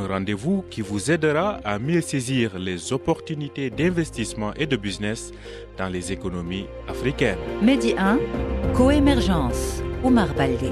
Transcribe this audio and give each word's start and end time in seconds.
un 0.00 0.06
rendez-vous 0.06 0.64
qui 0.70 0.80
vous 0.80 1.10
aidera 1.10 1.60
à 1.64 1.78
mieux 1.78 2.00
saisir 2.00 2.58
les 2.58 2.92
opportunités 2.92 3.70
d'investissement 3.70 4.52
et 4.54 4.66
de 4.66 4.76
business 4.76 5.32
dans 5.76 5.88
les 5.88 6.12
économies 6.12 6.66
africaines. 6.88 7.38
Medi 7.62 7.94
1, 7.96 8.18
Coémergence, 8.74 9.82
Omar 10.02 10.34
Baldé. 10.34 10.70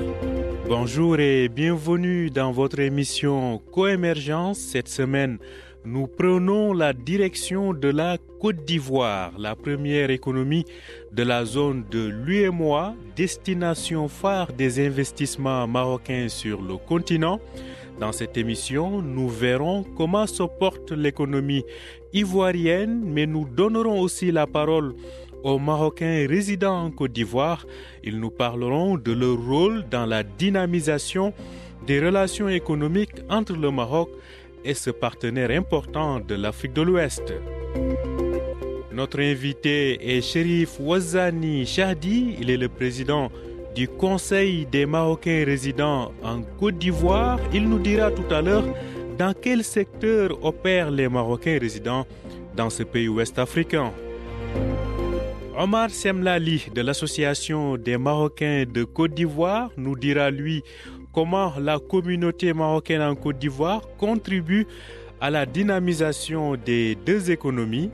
Bonjour 0.68 1.18
et 1.18 1.48
bienvenue 1.48 2.30
dans 2.30 2.52
votre 2.52 2.78
émission 2.78 3.60
Coémergence. 3.73 4.59
Cette 4.59 4.88
semaine, 4.88 5.38
nous 5.84 6.06
prenons 6.06 6.73
la 6.73 6.92
direction 6.92 7.73
de 7.73 7.88
la 7.88 8.18
Côte 8.40 8.65
d'Ivoire, 8.65 9.32
la 9.38 9.56
première 9.56 10.10
économie 10.10 10.65
de 11.12 11.23
la 11.23 11.45
zone 11.45 11.84
de 11.90 12.09
l'UEMOA, 12.09 12.95
destination 13.16 14.09
phare 14.09 14.52
des 14.52 14.87
investissements 14.87 15.66
marocains 15.66 16.29
sur 16.29 16.60
le 16.62 16.76
continent. 16.76 17.40
Dans 18.01 18.12
cette 18.12 18.37
émission, 18.37 19.02
nous 19.02 19.29
verrons 19.29 19.84
comment 19.97 20.27
se 20.27 20.45
porte 20.45 20.93
l'économie 20.93 21.65
ivoirienne, 22.12 23.02
mais 23.05 23.27
nous 23.27 23.45
donnerons 23.45 24.01
aussi 24.01 24.30
la 24.30 24.46
parole 24.46 24.95
aux 25.43 25.59
Marocains 25.59 26.27
résidant 26.29 26.85
en 26.85 26.90
Côte 26.93 27.13
d'Ivoire. 27.13 27.66
Ils 28.05 28.21
nous 28.21 28.30
parleront 28.30 28.96
de 28.96 29.13
leur 29.13 29.37
rôle 29.37 29.85
dans 29.90 30.07
la 30.07 30.23
dynamisation 30.23 31.32
des 31.87 31.99
relations 31.99 32.49
économiques 32.49 33.23
entre 33.29 33.55
le 33.55 33.71
Maroc 33.71 34.10
et 34.65 34.74
ce 34.74 34.90
partenaire 34.90 35.51
important 35.51 36.21
de 36.21 36.37
l'Afrique 36.37 36.74
de 36.74 36.83
l'Ouest. 36.83 37.33
Notre 38.93 39.21
invité 39.21 40.16
est 40.16 40.21
Sherif 40.21 40.79
Ouazani 40.80 41.66
Chahdi. 41.66 42.37
Il 42.40 42.51
est 42.51 42.57
le 42.57 42.68
président 42.68 43.30
du 43.79 43.87
Conseil 43.87 44.66
des 44.66 44.87
Marocains 44.87 45.45
résidents 45.46 46.10
en 46.24 46.43
Côte 46.59 46.79
d'Ivoire. 46.79 47.38
Il 47.52 47.68
nous 47.68 47.79
dira 47.79 48.10
tout 48.10 48.26
à 48.34 48.43
l'heure 48.43 48.65
dans 49.16 49.32
quel 49.40 49.62
secteur 49.62 50.45
opèrent 50.45 50.90
les 50.90 51.09
Marocains 51.09 51.60
résidents 51.60 52.04
dans 52.56 52.71
ce 52.71 52.82
pays 52.82 53.06
ouest 53.06 53.38
africain. 53.38 53.93
Omar 55.56 55.90
Semlali 55.90 56.66
de 56.74 56.80
l'Association 56.80 57.76
des 57.76 57.99
Marocains 57.99 58.65
de 58.66 58.82
Côte 58.82 59.15
d'Ivoire 59.15 59.71
nous 59.76 59.95
dira 59.95 60.29
lui 60.32 60.65
comment 61.12 61.52
la 61.56 61.79
communauté 61.79 62.52
marocaine 62.52 63.02
en 63.02 63.15
Côte 63.15 63.38
d'Ivoire 63.38 63.82
contribue 63.96 64.66
à 65.21 65.31
la 65.31 65.47
dynamisation 65.47 66.56
des 66.56 66.97
deux 66.97 67.31
économies. 67.31 67.93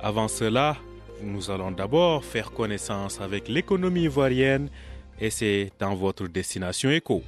Avant 0.00 0.28
cela, 0.28 0.78
nous 1.22 1.50
allons 1.50 1.72
d'abord 1.72 2.24
faire 2.24 2.52
connaissance 2.52 3.20
avec 3.20 3.48
l'économie 3.48 4.04
ivoirienne 4.04 4.70
et 5.20 5.30
c'est 5.30 5.70
dans 5.78 5.94
votre 5.94 6.26
destination 6.28 6.90
éco. 6.90 7.22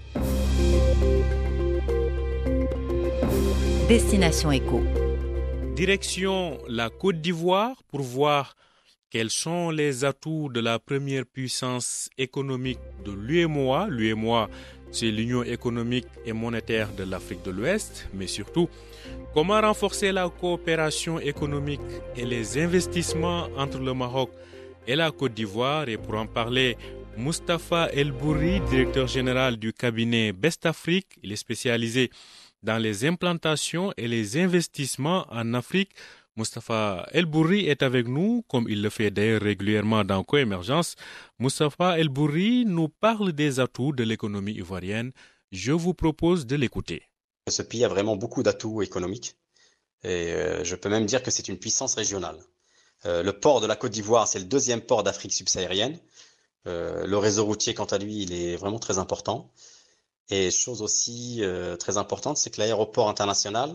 Destination 3.88 4.52
Éco. 4.52 4.82
Direction 5.74 6.58
la 6.68 6.90
Côte 6.90 7.22
d'Ivoire 7.22 7.82
pour 7.88 8.02
voir 8.02 8.54
quels 9.08 9.30
sont 9.30 9.70
les 9.70 10.04
atouts 10.04 10.50
de 10.50 10.60
la 10.60 10.78
première 10.78 11.24
puissance 11.24 12.10
économique 12.18 12.80
de 13.06 13.12
l'UEMOA. 13.12 13.86
L'UEMOA, 13.88 14.50
c'est 14.90 15.10
l'Union 15.10 15.42
économique 15.42 16.06
et 16.26 16.34
monétaire 16.34 16.92
de 16.92 17.04
l'Afrique 17.04 17.42
de 17.44 17.50
l'Ouest, 17.50 18.06
mais 18.12 18.26
surtout, 18.26 18.68
comment 19.32 19.58
renforcer 19.58 20.12
la 20.12 20.28
coopération 20.28 21.18
économique 21.18 21.80
et 22.14 22.26
les 22.26 22.58
investissements 22.58 23.48
entre 23.56 23.78
le 23.78 23.94
Maroc 23.94 24.30
et 24.86 24.96
la 24.96 25.10
Côte 25.10 25.32
d'Ivoire? 25.32 25.88
Et 25.88 25.96
pour 25.96 26.16
en 26.16 26.26
parler, 26.26 26.76
Mustapha 27.18 27.88
El 27.92 28.12
Bourri, 28.12 28.60
directeur 28.70 29.08
général 29.08 29.56
du 29.56 29.72
cabinet 29.72 30.32
Best 30.32 30.66
Afrique, 30.66 31.18
il 31.24 31.32
est 31.32 31.36
spécialisé 31.36 32.10
dans 32.62 32.78
les 32.78 33.04
implantations 33.04 33.92
et 33.96 34.06
les 34.06 34.36
investissements 34.36 35.26
en 35.28 35.52
Afrique. 35.54 35.90
Mustapha 36.36 37.08
El 37.10 37.26
Bourri 37.26 37.66
est 37.66 37.82
avec 37.82 38.06
nous, 38.06 38.44
comme 38.46 38.68
il 38.68 38.82
le 38.82 38.88
fait 38.88 39.10
d'ailleurs 39.10 39.42
régulièrement 39.42 40.04
dans 40.04 40.22
Coémergence. 40.22 40.94
Mustapha 41.40 41.98
El 41.98 42.08
Bourri 42.08 42.64
nous 42.64 42.88
parle 42.88 43.32
des 43.32 43.58
atouts 43.58 43.92
de 43.92 44.04
l'économie 44.04 44.52
ivoirienne. 44.52 45.10
Je 45.50 45.72
vous 45.72 45.94
propose 45.94 46.46
de 46.46 46.54
l'écouter. 46.54 47.02
Ce 47.50 47.62
pays 47.62 47.84
a 47.84 47.88
vraiment 47.88 48.14
beaucoup 48.14 48.44
d'atouts 48.44 48.80
économiques 48.80 49.34
et 50.04 50.32
euh, 50.34 50.62
je 50.62 50.76
peux 50.76 50.88
même 50.88 51.06
dire 51.06 51.24
que 51.24 51.32
c'est 51.32 51.48
une 51.48 51.58
puissance 51.58 51.96
régionale. 51.96 52.38
Euh, 53.06 53.24
le 53.24 53.32
port 53.32 53.60
de 53.60 53.66
la 53.66 53.74
Côte 53.74 53.90
d'Ivoire, 53.90 54.28
c'est 54.28 54.38
le 54.38 54.44
deuxième 54.44 54.82
port 54.82 55.02
d'Afrique 55.02 55.32
subsaharienne. 55.32 55.98
Euh, 56.66 57.06
le 57.06 57.16
réseau 57.18 57.44
routier, 57.44 57.74
quant 57.74 57.84
à 57.84 57.98
lui, 57.98 58.22
il 58.22 58.32
est 58.32 58.56
vraiment 58.56 58.78
très 58.78 58.98
important. 58.98 59.50
Et 60.30 60.50
chose 60.50 60.82
aussi 60.82 61.38
euh, 61.42 61.76
très 61.76 61.96
importante, 61.96 62.36
c'est 62.36 62.50
que 62.50 62.60
l'aéroport 62.60 63.08
international 63.08 63.74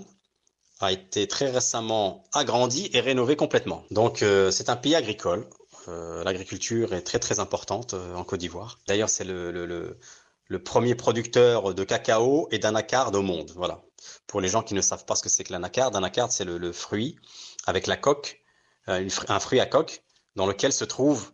a 0.79 0.91
été 0.91 1.27
très 1.27 1.49
récemment 1.49 2.23
agrandi 2.33 2.89
et 2.93 2.99
rénové 2.99 3.35
complètement. 3.35 3.83
Donc 3.89 4.21
euh, 4.21 4.51
c'est 4.51 4.69
un 4.69 4.75
pays 4.75 4.95
agricole. 4.95 5.47
L'agriculture 5.87 6.93
est 6.93 7.01
très 7.01 7.19
très 7.19 7.41
importante 7.41 7.93
en 7.93 8.23
Côte 8.23 8.39
d'Ivoire. 8.39 8.79
D'ailleurs, 8.87 9.09
c'est 9.09 9.25
le, 9.25 9.51
le, 9.51 10.63
premier 10.63 10.95
producteur 10.95 11.73
de 11.73 11.83
cacao 11.83 12.47
et 12.51 12.57
d'anacarde 12.57 13.17
au 13.17 13.21
monde. 13.21 13.51
Voilà. 13.53 13.81
Pour 14.25 14.39
les 14.39 14.47
gens 14.47 14.63
qui 14.63 14.75
ne 14.75 14.81
savent 14.81 15.03
pas 15.03 15.15
ce 15.17 15.23
que 15.23 15.27
c'est 15.27 15.43
que 15.43 15.51
l'anacarde, 15.51 15.93
l'anacarde 15.93 16.31
c'est 16.31 16.45
le, 16.45 16.71
fruit 16.71 17.17
avec 17.65 17.85
la 17.85 17.97
coque, 17.97 18.39
un 18.87 19.39
fruit 19.41 19.59
à 19.59 19.65
coque 19.65 20.03
dans 20.37 20.47
lequel 20.47 20.71
se 20.71 20.85
trouve 20.85 21.32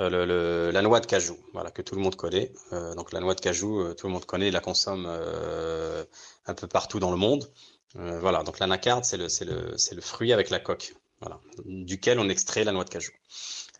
euh, 0.00 0.10
le, 0.10 0.24
le- 0.26 0.70
la 0.70 0.82
noix 0.82 1.00
de 1.00 1.06
cajou, 1.06 1.36
voilà, 1.52 1.70
que 1.70 1.82
tout 1.82 1.94
le 1.94 2.00
monde 2.00 2.16
connaît. 2.16 2.52
Euh, 2.72 2.94
donc 2.94 3.12
la 3.12 3.20
noix 3.20 3.34
de 3.34 3.40
cajou, 3.40 3.80
euh, 3.80 3.94
tout 3.94 4.06
le 4.06 4.12
monde 4.12 4.24
connaît, 4.24 4.50
la 4.50 4.60
consomme 4.60 5.06
euh, 5.08 6.04
un 6.46 6.54
peu 6.54 6.66
partout 6.66 6.98
dans 7.00 7.10
le 7.10 7.16
monde. 7.16 7.50
Voilà, 7.94 8.42
donc 8.44 8.58
l'anacarde, 8.60 9.04
c'est 9.04 9.16
le, 9.16 9.26
le, 9.46 9.76
le 9.96 10.00
fruit 10.02 10.32
avec 10.32 10.50
la 10.50 10.60
coque, 10.60 10.94
voilà, 11.20 11.40
duquel 11.64 12.20
on 12.20 12.28
extrait 12.28 12.62
la 12.62 12.70
noix 12.70 12.84
de 12.84 12.90
cajou. 12.90 13.12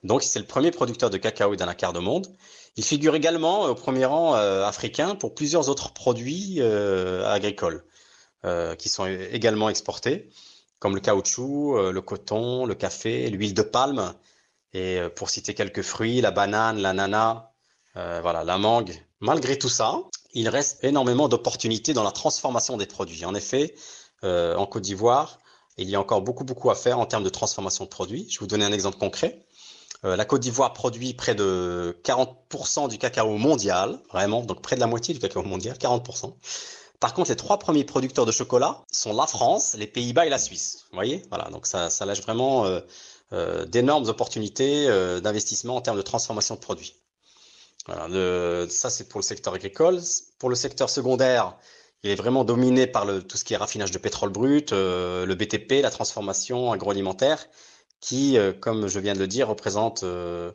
Donc 0.03 0.23
c'est 0.23 0.39
le 0.39 0.47
premier 0.47 0.71
producteur 0.71 1.11
de 1.11 1.19
cacao 1.19 1.53
et 1.55 1.57
d'anacarde 1.57 1.97
au 1.97 2.01
monde. 2.01 2.27
Il 2.77 2.85
figure 2.85 3.15
également 3.15 3.67
au 3.67 3.75
premier 3.75 4.07
rang 4.07 4.33
africain 4.33 5.15
pour 5.15 5.35
plusieurs 5.35 5.69
autres 5.69 5.93
produits 5.93 6.61
agricoles 6.63 7.85
qui 8.79 8.89
sont 8.89 9.07
également 9.07 9.69
exportés, 9.69 10.31
comme 10.79 10.95
le 10.95 11.01
caoutchouc, 11.01 11.91
le 11.93 12.01
coton, 12.01 12.65
le 12.65 12.75
café, 12.75 13.29
l'huile 13.31 13.55
de 13.55 13.63
palme. 13.63 14.15
Et 14.75 14.99
euh, 14.99 15.09
pour 15.09 15.31
citer 15.31 15.55
quelques 15.55 15.83
fruits, 15.83 16.21
la 16.21 16.31
banane, 16.31 16.79
l'ananas, 16.79 17.51
euh, 17.97 18.21
voilà, 18.23 18.45
la 18.45 18.59
mangue. 18.59 18.95
Malgré 19.21 19.59
tout 19.59 19.69
ça, 19.69 19.99
il 20.35 20.49
reste 20.49 20.85
énormément 20.85 21.29
d'opportunités 21.29 21.95
dans 21.95 22.05
la 22.05 22.13
transformation 22.13 22.77
des 22.77 22.87
produits. 22.87 23.25
En 23.25 23.35
effet, 23.35 23.75
euh, 24.25 24.55
en 24.57 24.67
Côte 24.67 24.83
d'Ivoire, 24.83 25.39
il 25.79 25.89
y 25.89 25.95
a 25.95 26.01
encore 26.01 26.23
beaucoup, 26.23 26.45
beaucoup 26.45 26.71
à 26.71 26.75
faire 26.75 26.99
en 26.99 27.07
termes 27.07 27.25
de 27.25 27.29
transformation 27.29 27.85
de 27.85 27.89
produits. 27.89 28.27
Je 28.29 28.39
vais 28.39 28.41
vous 28.41 28.47
donner 28.47 28.65
un 28.65 28.73
exemple 28.73 28.99
concret. 28.99 29.47
Euh, 30.05 30.17
la 30.17 30.25
Côte 30.25 30.43
d'Ivoire 30.43 30.73
produit 30.73 31.15
près 31.15 31.35
de 31.35 31.99
40% 32.05 32.89
du 32.89 32.99
cacao 32.99 33.37
mondial, 33.37 33.99
vraiment, 34.13 34.43
donc 34.43 34.63
près 34.63 34.77
de 34.77 34.81
la 34.81 34.87
moitié 34.87 35.15
du 35.15 35.21
cacao 35.21 35.43
mondial, 35.43 35.77
40%. 35.77 36.35
Par 37.01 37.15
contre, 37.15 37.31
les 37.31 37.37
trois 37.37 37.59
premiers 37.59 37.85
producteurs 37.85 38.27
de 38.27 38.33
chocolat 38.33 38.83
sont 38.93 39.13
la 39.13 39.27
France, 39.27 39.75
les 39.79 39.87
Pays-Bas 39.87 40.27
et 40.27 40.31
la 40.31 40.39
Suisse. 40.39 40.85
Vous 40.91 40.97
voyez, 40.97 41.23
voilà, 41.31 41.49
donc 41.51 41.67
ça, 41.67 41.91
ça 41.91 42.05
lâche 42.07 42.23
vraiment 42.23 42.65
euh, 42.65 42.81
d'énormes 43.33 44.09
opportunités 44.09 44.89
euh, 44.89 45.21
d'investissement 45.21 45.77
en 45.77 45.81
termes 45.81 45.97
de 45.97 46.03
transformation 46.03 46.55
de 46.55 46.61
produits. 46.61 46.95
Ça 47.87 48.91
c'est 48.91 49.09
pour 49.09 49.21
le 49.21 49.25
secteur 49.25 49.55
agricole. 49.55 50.01
Pour 50.39 50.51
le 50.51 50.57
secteur 50.57 50.91
secondaire, 50.91 51.57
il 52.03 52.11
est 52.11 52.15
vraiment 52.15 52.45
dominé 52.45 52.87
par 52.87 53.07
tout 53.27 53.37
ce 53.37 53.45
qui 53.45 53.55
est 53.55 53.57
raffinage 53.57 53.91
de 53.91 53.99
pétrole 53.99 54.31
brut, 54.31 54.73
euh, 54.73 55.27
le 55.27 55.35
BTP, 55.35 55.83
la 55.83 55.91
transformation 55.91 56.71
agroalimentaire, 56.71 57.47
qui, 58.01 58.39
euh, 58.39 58.53
comme 58.53 58.87
je 58.89 59.01
viens 59.01 59.15
de 59.15 59.19
le 59.19 59.27
dire, 59.27 59.49
représente 59.49 60.05
euh, 60.05 60.53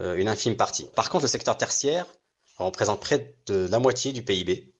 euh, 0.00 0.16
une 0.16 0.28
infime 0.28 0.56
partie. 0.56 0.86
Par 0.94 1.10
contre, 1.10 1.24
le 1.24 1.28
secteur 1.28 1.56
tertiaire 1.56 2.06
représente 2.58 3.00
près 3.00 3.36
de 3.46 3.66
la 3.68 3.78
moitié 3.80 4.12
du 4.12 4.22
PIB. 4.22 4.72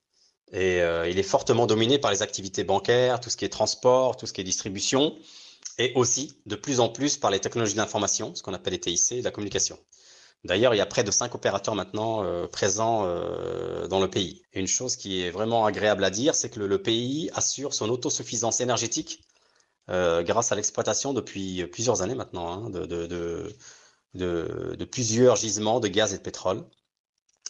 Et 0.51 0.81
euh, 0.81 1.09
il 1.09 1.19
est 1.19 1.23
fortement 1.23 1.65
dominé 1.67 1.99
par 1.99 2.11
les 2.11 2.21
activités 2.21 2.63
bancaires, 2.63 3.19
tout 3.19 3.29
ce 3.29 3.35
qui 3.35 3.45
est 3.45 3.49
transport, 3.49 4.15
tout 4.15 4.25
ce 4.25 4.33
qui 4.33 4.41
est 4.41 4.43
distribution, 4.45 5.17
et 5.77 5.93
aussi 5.95 6.39
de 6.45 6.55
plus 6.55 6.79
en 6.79 6.89
plus 6.89 7.17
par 7.17 7.31
les 7.31 7.39
technologies 7.39 7.75
d'information, 7.75 8.33
ce 8.35 8.43
qu'on 8.43 8.53
appelle 8.53 8.73
les 8.73 8.79
TIC, 8.79 9.23
la 9.23 9.31
communication. 9.31 9.77
D'ailleurs, 10.43 10.75
il 10.75 10.77
y 10.77 10.81
a 10.81 10.85
près 10.85 11.03
de 11.03 11.11
cinq 11.11 11.33
opérateurs 11.33 11.75
maintenant 11.75 12.23
euh, 12.23 12.47
présents 12.47 13.05
euh, 13.05 13.87
dans 13.87 13.99
le 13.99 14.09
pays. 14.09 14.43
Une 14.53 14.67
chose 14.67 14.95
qui 14.95 15.23
est 15.23 15.31
vraiment 15.31 15.65
agréable 15.65 16.03
à 16.03 16.11
dire, 16.11 16.35
c'est 16.35 16.49
que 16.49 16.59
le, 16.59 16.81
pays 16.81 17.31
assure 17.33 17.73
son 17.73 17.89
autosuffisance 17.89 18.61
énergétique 18.61 19.23
grâce 19.87 20.51
à 20.51 20.55
l'exploitation 20.55 21.13
depuis 21.13 21.63
plusieurs 21.67 22.01
années 22.01 22.15
maintenant 22.15 22.65
hein, 22.65 22.69
de, 22.71 24.85
plusieurs 24.85 25.35
gisements 25.35 25.79
de 25.79 25.87
gaz 25.87 26.13
et 26.13 26.17
de 26.17 26.23
pétrole. 26.23 26.65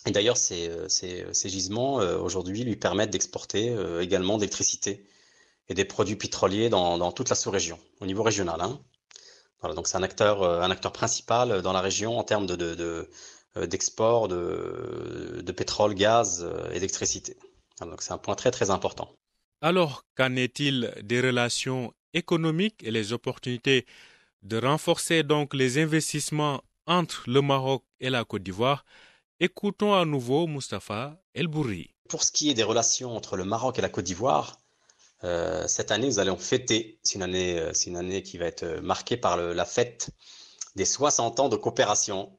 Et 0.06 0.12
d'ailleurs, 0.12 0.36
ces, 0.36 0.69
ces, 0.89 1.25
ces, 1.31 1.50
gisements 1.50 1.95
aujourd'hui 1.95 2.66
lui 2.66 2.75
permettent 2.75 3.12
d'exporter 3.12 3.74
également 4.01 4.38
d'électricité 4.38 5.06
et 5.70 5.74
des 5.74 5.86
produits 5.86 6.16
pétroliers 6.16 6.70
dans, 6.70 6.98
dans 6.98 7.12
toute 7.12 7.30
la 7.30 7.36
sous-région, 7.36 7.80
au 8.00 8.06
niveau 8.06 8.24
régional. 8.24 8.62
Hein. 8.62 8.80
Voilà, 9.62 9.76
donc 9.76 9.88
c'est 9.88 9.98
un 9.98 10.04
acteur, 10.04 10.44
un 10.44 10.70
acteur 10.70 10.92
principal 10.92 11.62
dans 11.62 11.74
la 11.74 11.82
région 11.82 12.18
en 12.18 12.24
termes 12.24 12.46
de, 12.46 12.56
de, 12.56 13.10
euh, 13.58 13.68
d'export 13.68 14.28
de, 14.28 15.42
de, 15.42 15.52
pétrole, 15.54 15.94
gaz 15.94 16.44
euh, 16.44 16.70
et 16.72 16.76
d'électricité. 16.76 17.38
Donc 17.80 18.02
c'est 18.02 18.12
un 18.12 18.18
point 18.18 18.36
très 18.36 18.52
très 18.52 18.70
important. 18.70 19.10
Alors, 19.62 20.04
qu'en 20.16 20.36
est-il 20.36 20.94
des 21.02 21.22
relations 21.22 21.94
économiques 22.14 22.84
et 22.84 22.92
les 22.92 23.14
opportunités 23.14 23.86
de 24.44 24.58
renforcer 24.58 25.24
donc 25.24 25.54
les 25.54 25.78
investissements 25.78 26.62
entre 26.86 27.24
le 27.28 27.42
Maroc 27.42 27.84
et 28.02 28.10
la 28.10 28.26
Côte 28.26 28.44
d'Ivoire? 28.44 28.84
Écoutons 29.40 29.94
à 29.94 30.04
nouveau 30.04 30.48
Mustapha 30.48 31.18
El 31.34 31.48
Bourri. 31.48 31.96
Pour 32.10 32.24
ce 32.24 32.34
qui 32.34 32.50
est 32.50 32.54
des 32.54 32.64
relations 32.64 33.16
entre 33.16 33.38
le 33.38 33.46
Maroc 33.46 33.80
et 33.80 33.82
la 33.82 33.90
Côte 33.90 34.06
d'Ivoire, 34.06 34.58
euh, 35.25 35.68
cette 35.68 35.92
année, 35.92 36.07
nous 36.07 36.19
allons 36.19 36.38
fêter, 36.38 37.00
c'est 37.04 37.16
une 37.16 37.24
année, 37.24 37.62
année 37.95 38.24
qui 38.24 38.38
va 38.38 38.45
être 38.45 38.80
marquée 38.81 39.18
par 39.18 39.38
la 39.38 39.66
fête 39.66 40.10
des 40.75 40.86
60 40.86 41.39
ans 41.39 41.50
de 41.50 41.56
coopération 41.57 42.31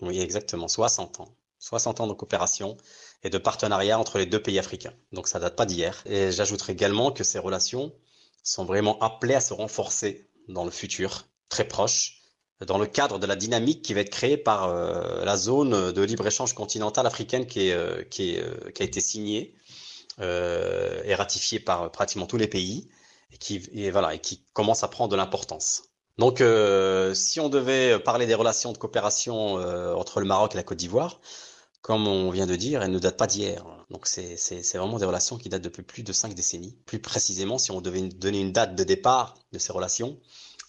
oui, 0.00 0.20
exactement, 0.20 0.68
60 0.68 1.20
ans. 1.20 1.34
60 1.60 2.00
ans 2.00 2.06
de 2.06 2.12
coopération 2.12 2.76
et 3.24 3.30
de 3.30 3.38
partenariat 3.38 3.98
entre 3.98 4.18
les 4.18 4.26
deux 4.26 4.40
pays 4.40 4.58
africains. 4.58 4.94
Donc 5.12 5.26
ça 5.26 5.40
date 5.40 5.56
pas 5.56 5.66
d'hier. 5.66 6.02
Et 6.06 6.30
j'ajouterai 6.30 6.72
également 6.72 7.10
que 7.10 7.24
ces 7.24 7.38
relations 7.38 7.92
sont 8.44 8.64
vraiment 8.64 8.98
appelées 9.00 9.34
à 9.34 9.40
se 9.40 9.52
renforcer 9.54 10.28
dans 10.48 10.64
le 10.64 10.70
futur, 10.70 11.26
très 11.48 11.66
proche, 11.66 12.22
dans 12.64 12.78
le 12.78 12.86
cadre 12.86 13.18
de 13.18 13.26
la 13.26 13.36
dynamique 13.36 13.82
qui 13.82 13.92
va 13.92 14.00
être 14.00 14.10
créée 14.10 14.36
par 14.36 14.68
euh, 14.68 15.24
la 15.24 15.36
zone 15.36 15.92
de 15.92 16.02
libre-échange 16.02 16.54
continentale 16.54 17.06
africaine 17.06 17.46
euh, 17.56 17.98
euh, 17.98 18.04
qui, 18.04 18.38
a 18.38 18.84
été 18.84 19.00
signée 19.00 19.54
et 20.20 21.14
ratifiée 21.14 21.60
par 21.60 21.90
pratiquement 21.90 22.26
tous 22.26 22.36
les 22.36 22.48
pays 22.48 22.88
et 23.32 23.38
qui, 23.38 23.58
voilà, 23.90 24.14
et 24.14 24.18
qui 24.18 24.44
commence 24.52 24.82
à 24.82 24.88
prendre 24.88 25.10
de 25.10 25.16
l'importance. 25.16 25.82
Donc, 26.18 26.40
euh, 26.40 27.14
si 27.14 27.38
on 27.38 27.48
devait 27.48 27.98
parler 28.00 28.26
des 28.26 28.34
relations 28.34 28.72
de 28.72 28.78
coopération 28.78 29.58
euh, 29.58 29.94
entre 29.94 30.20
le 30.20 30.26
Maroc 30.26 30.54
et 30.54 30.56
la 30.56 30.64
Côte 30.64 30.78
d'Ivoire, 30.78 31.20
comme 31.80 32.08
on 32.08 32.30
vient 32.30 32.46
de 32.46 32.56
dire, 32.56 32.82
elles 32.82 32.90
ne 32.90 32.98
datent 32.98 33.16
pas 33.16 33.28
d'hier. 33.28 33.64
Donc, 33.90 34.06
c'est 34.06 34.36
vraiment 34.74 34.98
des 34.98 35.04
relations 35.06 35.38
qui 35.38 35.48
datent 35.48 35.62
depuis 35.62 35.84
plus 35.84 36.02
de 36.02 36.12
cinq 36.12 36.34
décennies. 36.34 36.76
Plus 36.86 36.98
précisément, 36.98 37.56
si 37.56 37.70
on 37.70 37.80
devait 37.80 38.02
donner 38.08 38.40
une 38.40 38.52
date 38.52 38.74
de 38.74 38.82
départ 38.82 39.34
de 39.52 39.58
ces 39.60 39.72
relations, 39.72 40.18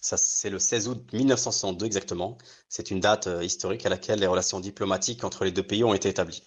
c'est 0.00 0.50
le 0.50 0.60
16 0.60 0.88
août 0.88 1.12
1962 1.12 1.84
exactement. 1.84 2.38
C'est 2.68 2.92
une 2.92 3.00
date 3.00 3.26
euh, 3.26 3.44
historique 3.44 3.84
à 3.84 3.88
laquelle 3.88 4.20
les 4.20 4.28
relations 4.28 4.60
diplomatiques 4.60 5.24
entre 5.24 5.44
les 5.44 5.50
deux 5.50 5.64
pays 5.66 5.82
ont 5.82 5.94
été 5.94 6.08
établies. 6.08 6.44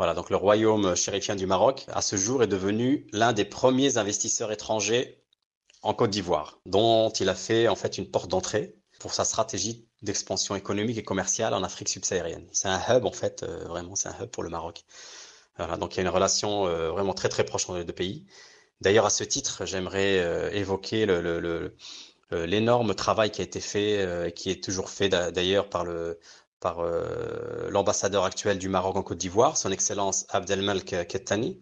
Voilà, 0.00 0.14
donc 0.14 0.30
le 0.30 0.36
royaume 0.36 0.96
chérifien 0.96 1.36
du 1.36 1.44
Maroc, 1.44 1.84
à 1.88 2.00
ce 2.00 2.16
jour, 2.16 2.42
est 2.42 2.46
devenu 2.46 3.06
l'un 3.12 3.34
des 3.34 3.44
premiers 3.44 3.98
investisseurs 3.98 4.50
étrangers 4.50 5.22
en 5.82 5.92
Côte 5.92 6.08
d'Ivoire, 6.08 6.58
dont 6.64 7.10
il 7.10 7.28
a 7.28 7.34
fait 7.34 7.68
en 7.68 7.76
fait 7.76 7.98
une 7.98 8.10
porte 8.10 8.30
d'entrée 8.30 8.76
pour 8.98 9.12
sa 9.12 9.26
stratégie 9.26 9.86
d'expansion 10.00 10.56
économique 10.56 10.96
et 10.96 11.02
commerciale 11.02 11.52
en 11.52 11.62
Afrique 11.62 11.90
subsaharienne. 11.90 12.48
C'est 12.50 12.68
un 12.68 12.80
hub 12.88 13.04
en 13.04 13.12
fait, 13.12 13.42
euh, 13.42 13.66
vraiment, 13.66 13.94
c'est 13.94 14.08
un 14.08 14.16
hub 14.22 14.30
pour 14.30 14.42
le 14.42 14.48
Maroc. 14.48 14.84
Il 15.58 15.66
y 15.66 15.98
a 15.98 16.00
une 16.00 16.08
relation 16.08 16.66
euh, 16.66 16.90
vraiment 16.90 17.12
très 17.12 17.44
proche 17.44 17.68
entre 17.68 17.76
les 17.76 17.84
deux 17.84 17.92
pays. 17.92 18.24
D'ailleurs, 18.80 19.04
à 19.04 19.10
ce 19.10 19.22
titre, 19.22 19.66
j'aimerais 19.66 20.18
euh, 20.20 20.50
évoquer 20.52 21.04
l'énorme 22.30 22.94
travail 22.94 23.30
qui 23.30 23.42
a 23.42 23.44
été 23.44 23.60
fait, 23.60 24.28
et 24.28 24.32
qui 24.32 24.50
est 24.50 24.64
toujours 24.64 24.88
fait 24.88 25.10
d'ailleurs 25.10 25.68
par 25.68 25.84
le 25.84 26.18
par 26.60 26.84
l'ambassadeur 27.70 28.24
actuel 28.24 28.58
du 28.58 28.68
Maroc 28.68 28.96
en 28.96 29.02
Côte 29.02 29.18
d'Ivoire, 29.18 29.56
son 29.56 29.72
Excellence 29.72 30.26
Abdelmalek 30.28 31.08
Kettani, 31.08 31.58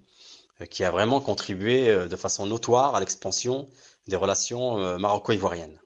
qui 0.70 0.82
a 0.82 0.90
vraiment 0.90 1.20
contribué 1.20 2.08
de 2.08 2.16
façon 2.16 2.46
notoire 2.46 2.96
à 2.96 3.00
l'expansion 3.00 3.68
des 4.08 4.16
relations 4.16 4.78
euh, 4.78 4.98
maroco-ivoiriennes. 4.98 5.78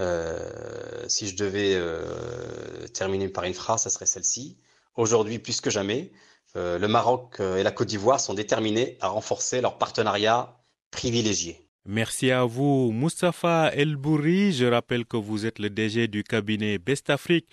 Euh, 0.00 1.04
si 1.08 1.28
je 1.28 1.36
devais 1.36 1.74
euh, 1.74 2.86
terminer 2.88 3.28
par 3.28 3.44
une 3.44 3.54
phrase, 3.54 3.82
ça 3.82 3.90
serait 3.90 4.06
celle-ci. 4.06 4.58
Aujourd'hui, 4.96 5.38
plus 5.38 5.60
que 5.60 5.70
jamais, 5.70 6.12
le 6.56 6.86
Maroc 6.86 7.40
et 7.40 7.64
la 7.64 7.72
Côte 7.72 7.88
d'Ivoire 7.88 8.20
sont 8.20 8.32
déterminés 8.32 8.96
à 9.00 9.08
renforcer 9.08 9.60
leur 9.60 9.76
partenariat 9.76 10.56
privilégié. 10.92 11.63
Merci 11.86 12.30
à 12.30 12.44
vous, 12.44 12.92
Moustapha 12.92 13.70
El 13.74 13.96
Bourri. 13.96 14.52
Je 14.52 14.64
rappelle 14.64 15.04
que 15.04 15.18
vous 15.18 15.44
êtes 15.44 15.58
le 15.58 15.68
DG 15.68 16.08
du 16.08 16.24
cabinet 16.24 16.78
Best 16.78 17.10
Afrique. 17.10 17.46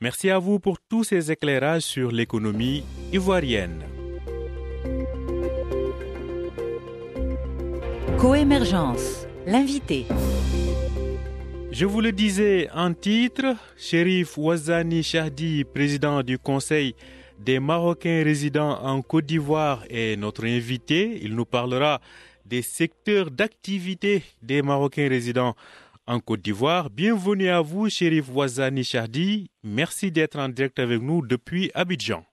Merci 0.00 0.30
à 0.30 0.38
vous 0.38 0.60
pour 0.60 0.78
tous 0.78 1.02
ces 1.02 1.32
éclairages 1.32 1.82
sur 1.82 2.12
l'économie 2.12 2.84
ivoirienne. 3.12 3.82
Coémergence, 8.18 9.26
l'invité. 9.48 10.06
Je 11.72 11.84
vous 11.84 12.00
le 12.00 12.12
disais 12.12 12.68
en 12.72 12.94
titre, 12.94 13.56
Shérif 13.76 14.38
Ouazani 14.38 15.02
Chahdi, 15.02 15.64
président 15.64 16.22
du 16.22 16.38
Conseil 16.38 16.94
des 17.40 17.58
Marocains 17.58 18.22
résidents 18.22 18.78
en 18.80 19.02
Côte 19.02 19.26
d'Ivoire, 19.26 19.82
est 19.90 20.16
notre 20.16 20.44
invité. 20.44 21.18
Il 21.22 21.34
nous 21.34 21.46
parlera 21.46 22.00
des 22.46 22.62
secteurs 22.62 23.30
d'activité 23.30 24.22
des 24.42 24.62
Marocains 24.62 25.08
résidents 25.08 25.54
en 26.06 26.20
Côte 26.20 26.40
d'Ivoire. 26.40 26.90
Bienvenue 26.90 27.48
à 27.48 27.60
vous, 27.60 27.88
Shérif 27.88 28.28
Ouazani 28.34 28.84
Chahdi. 28.84 29.50
Merci 29.62 30.10
d'être 30.10 30.38
en 30.38 30.48
direct 30.48 30.78
avec 30.78 31.00
nous 31.00 31.24
depuis 31.24 31.70
Abidjan. 31.74 32.24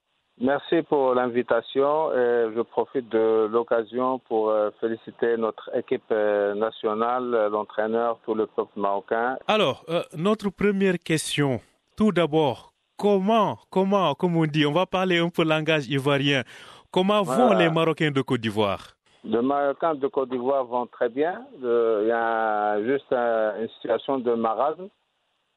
Merci 0.42 0.84
pour 0.84 1.14
l'invitation. 1.16 2.12
Je 2.14 2.62
profite 2.62 3.10
de 3.10 3.48
l'occasion 3.52 4.20
pour 4.20 4.50
euh, 4.50 4.70
féliciter 4.80 5.36
notre 5.36 5.70
équipe 5.76 6.02
euh, 6.12 6.56
nationale, 6.56 7.50
l'entraîneur, 7.52 8.20
tout 8.26 8.34
le 8.34 8.48
peuple 8.48 8.80
marocain. 8.80 9.38
Alors, 9.48 9.84
euh, 9.90 10.02
notre 10.16 10.50
première 10.50 10.98
question, 10.98 11.60
tout 11.98 12.14
d'abord, 12.14 12.72
comment, 12.96 13.60
comment, 13.70 14.16
comme 14.16 14.38
on 14.38 14.46
dit, 14.46 14.66
on 14.66 14.72
va 14.72 14.86
parler 14.86 15.18
un 15.18 15.28
peu 15.28 15.44
langage 15.44 15.88
ivoirien. 15.90 16.44
Comment 16.90 17.22
vont 17.22 17.54
les 17.54 17.70
Marocains 17.70 18.12
de 18.12 18.22
Côte 18.22 18.42
d'Ivoire? 18.42 18.96
Les 19.24 19.42
Marocains 19.42 19.96
de 19.96 20.08
Côte 20.08 20.30
d'Ivoire 20.30 20.64
vont 20.66 20.88
très 20.88 21.10
bien. 21.10 21.46
Il 21.62 22.08
y 22.08 22.12
a 22.12 22.82
juste 22.84 23.12
une 23.12 23.68
situation 23.76 24.18
de 24.18 24.34
marasme 24.34 24.88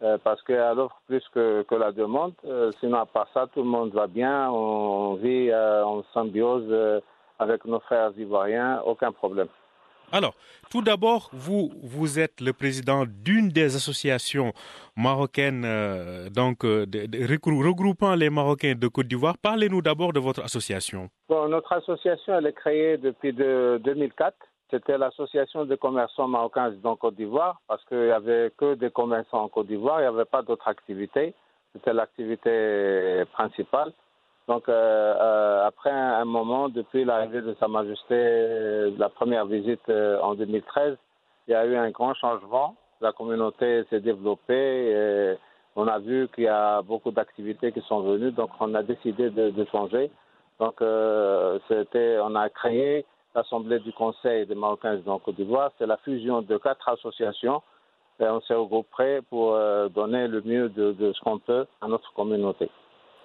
euh, 0.03 0.19
parce 0.25 0.43
qu'elle 0.43 0.79
offre 0.81 1.01
plus 1.07 1.23
que, 1.33 1.63
que 1.63 1.75
la 1.77 1.93
demande. 1.93 2.35
Euh, 2.45 2.73
sinon, 2.81 2.99
à 2.99 3.07
part 3.07 3.29
ça, 3.33 3.47
tout 3.55 3.61
le 3.61 3.69
monde 3.69 3.93
va 3.93 4.09
bien. 4.09 4.51
On 4.51 5.15
vit 5.15 5.51
euh, 5.51 5.85
en 5.85 6.03
symbiose 6.13 7.01
avec 7.39 7.65
nos 7.65 7.79
frères 7.81 8.13
ivoiriens, 8.17 8.83
aucun 8.85 9.13
problème. 9.13 9.49
Alors, 10.13 10.35
tout 10.71 10.83
d'abord, 10.83 11.31
vous, 11.33 11.71
vous 11.83 12.19
êtes 12.19 12.41
le 12.41 12.53
président 12.53 13.05
d'une 13.07 13.49
des 13.49 13.77
associations 13.77 14.53
marocaines, 14.95 15.67
donc 16.35 16.63
regroupant 16.63 18.15
les 18.15 18.29
Marocains 18.29 18.75
de 18.75 18.89
Côte 18.89 19.09
d'Ivoire. 19.09 19.39
Parlez-nous 19.39 19.81
d'abord 19.81 20.13
de 20.13 20.21
votre 20.21 20.43
association. 20.43 21.09
Bon, 21.29 21.49
notre 21.49 21.73
association, 21.73 22.35
elle 22.35 22.47
est 22.47 22.53
créée 22.53 22.99
depuis 22.99 23.33
de 23.33 23.81
2004. 23.83 24.37
C'était 24.71 24.99
l'association 24.99 25.65
des 25.65 25.77
commerçants 25.77 26.29
marocains 26.29 26.73
en 26.85 26.97
Côte 26.97 27.17
d'Ivoire, 27.17 27.61
parce 27.67 27.85
qu'il 27.87 27.99
n'y 27.99 28.11
avait 28.11 28.51
que 28.57 28.75
des 28.75 28.91
commerçants 28.91 29.43
en 29.45 29.49
Côte 29.49 29.67
d'Ivoire, 29.67 30.01
il 30.01 30.03
n'y 30.03 30.09
avait 30.09 30.25
pas 30.25 30.43
d'autres 30.43 30.69
activités. 30.69 31.35
C'était 31.75 31.95
l'activité 31.95 33.25
principale. 33.33 33.93
Donc, 34.49 34.69
euh, 34.69 34.73
euh, 34.73 35.67
après 35.67 35.91
un, 35.91 36.25
moment, 36.25 36.69
depuis 36.69 37.05
l'arrivée 37.05 37.43
de 37.43 37.55
Sa 37.61 37.69
Majesté, 37.69 38.91
la 38.99 39.09
première 39.09 39.47
visite 39.47 39.89
euh, 39.89 40.21
en 40.21 40.35
2013, 40.35 40.97
il 41.47 41.53
y 41.53 41.55
a 41.55 41.65
eu 41.67 41.77
un 41.77 41.91
grand 41.91 42.15
changement. 42.15 42.75
La 43.01 43.13
communauté 43.13 43.85
s'est 43.91 44.01
développée 44.01 44.91
et 44.91 45.37
on 45.77 45.87
a 45.89 45.99
vu 45.99 46.29
qu'il 46.35 46.45
y 46.45 46.49
a 46.49 46.83
beaucoup 46.83 47.11
d'activités 47.11 47.73
qui 47.73 47.81
sont 47.83 48.01
venues, 48.01 48.33
donc 48.33 48.51
on 48.61 48.75
a 48.75 48.83
décidé 48.83 49.31
de, 49.31 49.51
de 49.51 49.65
changer. 49.67 50.11
Donc, 50.61 50.77
c'était, 51.67 52.19
on 52.23 52.37
a 52.37 52.49
créé 52.51 53.05
l'Assemblée 53.35 53.81
du 53.81 53.93
Conseil 53.93 54.47
des 54.47 54.55
Marocains 54.55 55.01
en 55.07 55.19
Côte 55.19 55.37
d'Ivoire. 55.37 55.73
C'est 55.79 55.87
la 55.87 55.97
fusion 55.99 56.43
de 56.43 56.57
quatre 56.59 56.89
associations 56.89 57.63
et 58.21 58.29
on 58.29 58.41
s'est 58.43 58.55
regroupé 58.55 59.21
pour 59.29 59.55
euh, 59.55 59.89
donner 59.89 60.29
le 60.29 60.43
mieux 60.43 60.69
de, 60.69 61.13
ce 61.13 61.21
qu'on 61.21 61.39
peut 61.39 61.67
à 61.81 61.89
notre 61.89 62.13
communauté. 62.15 62.71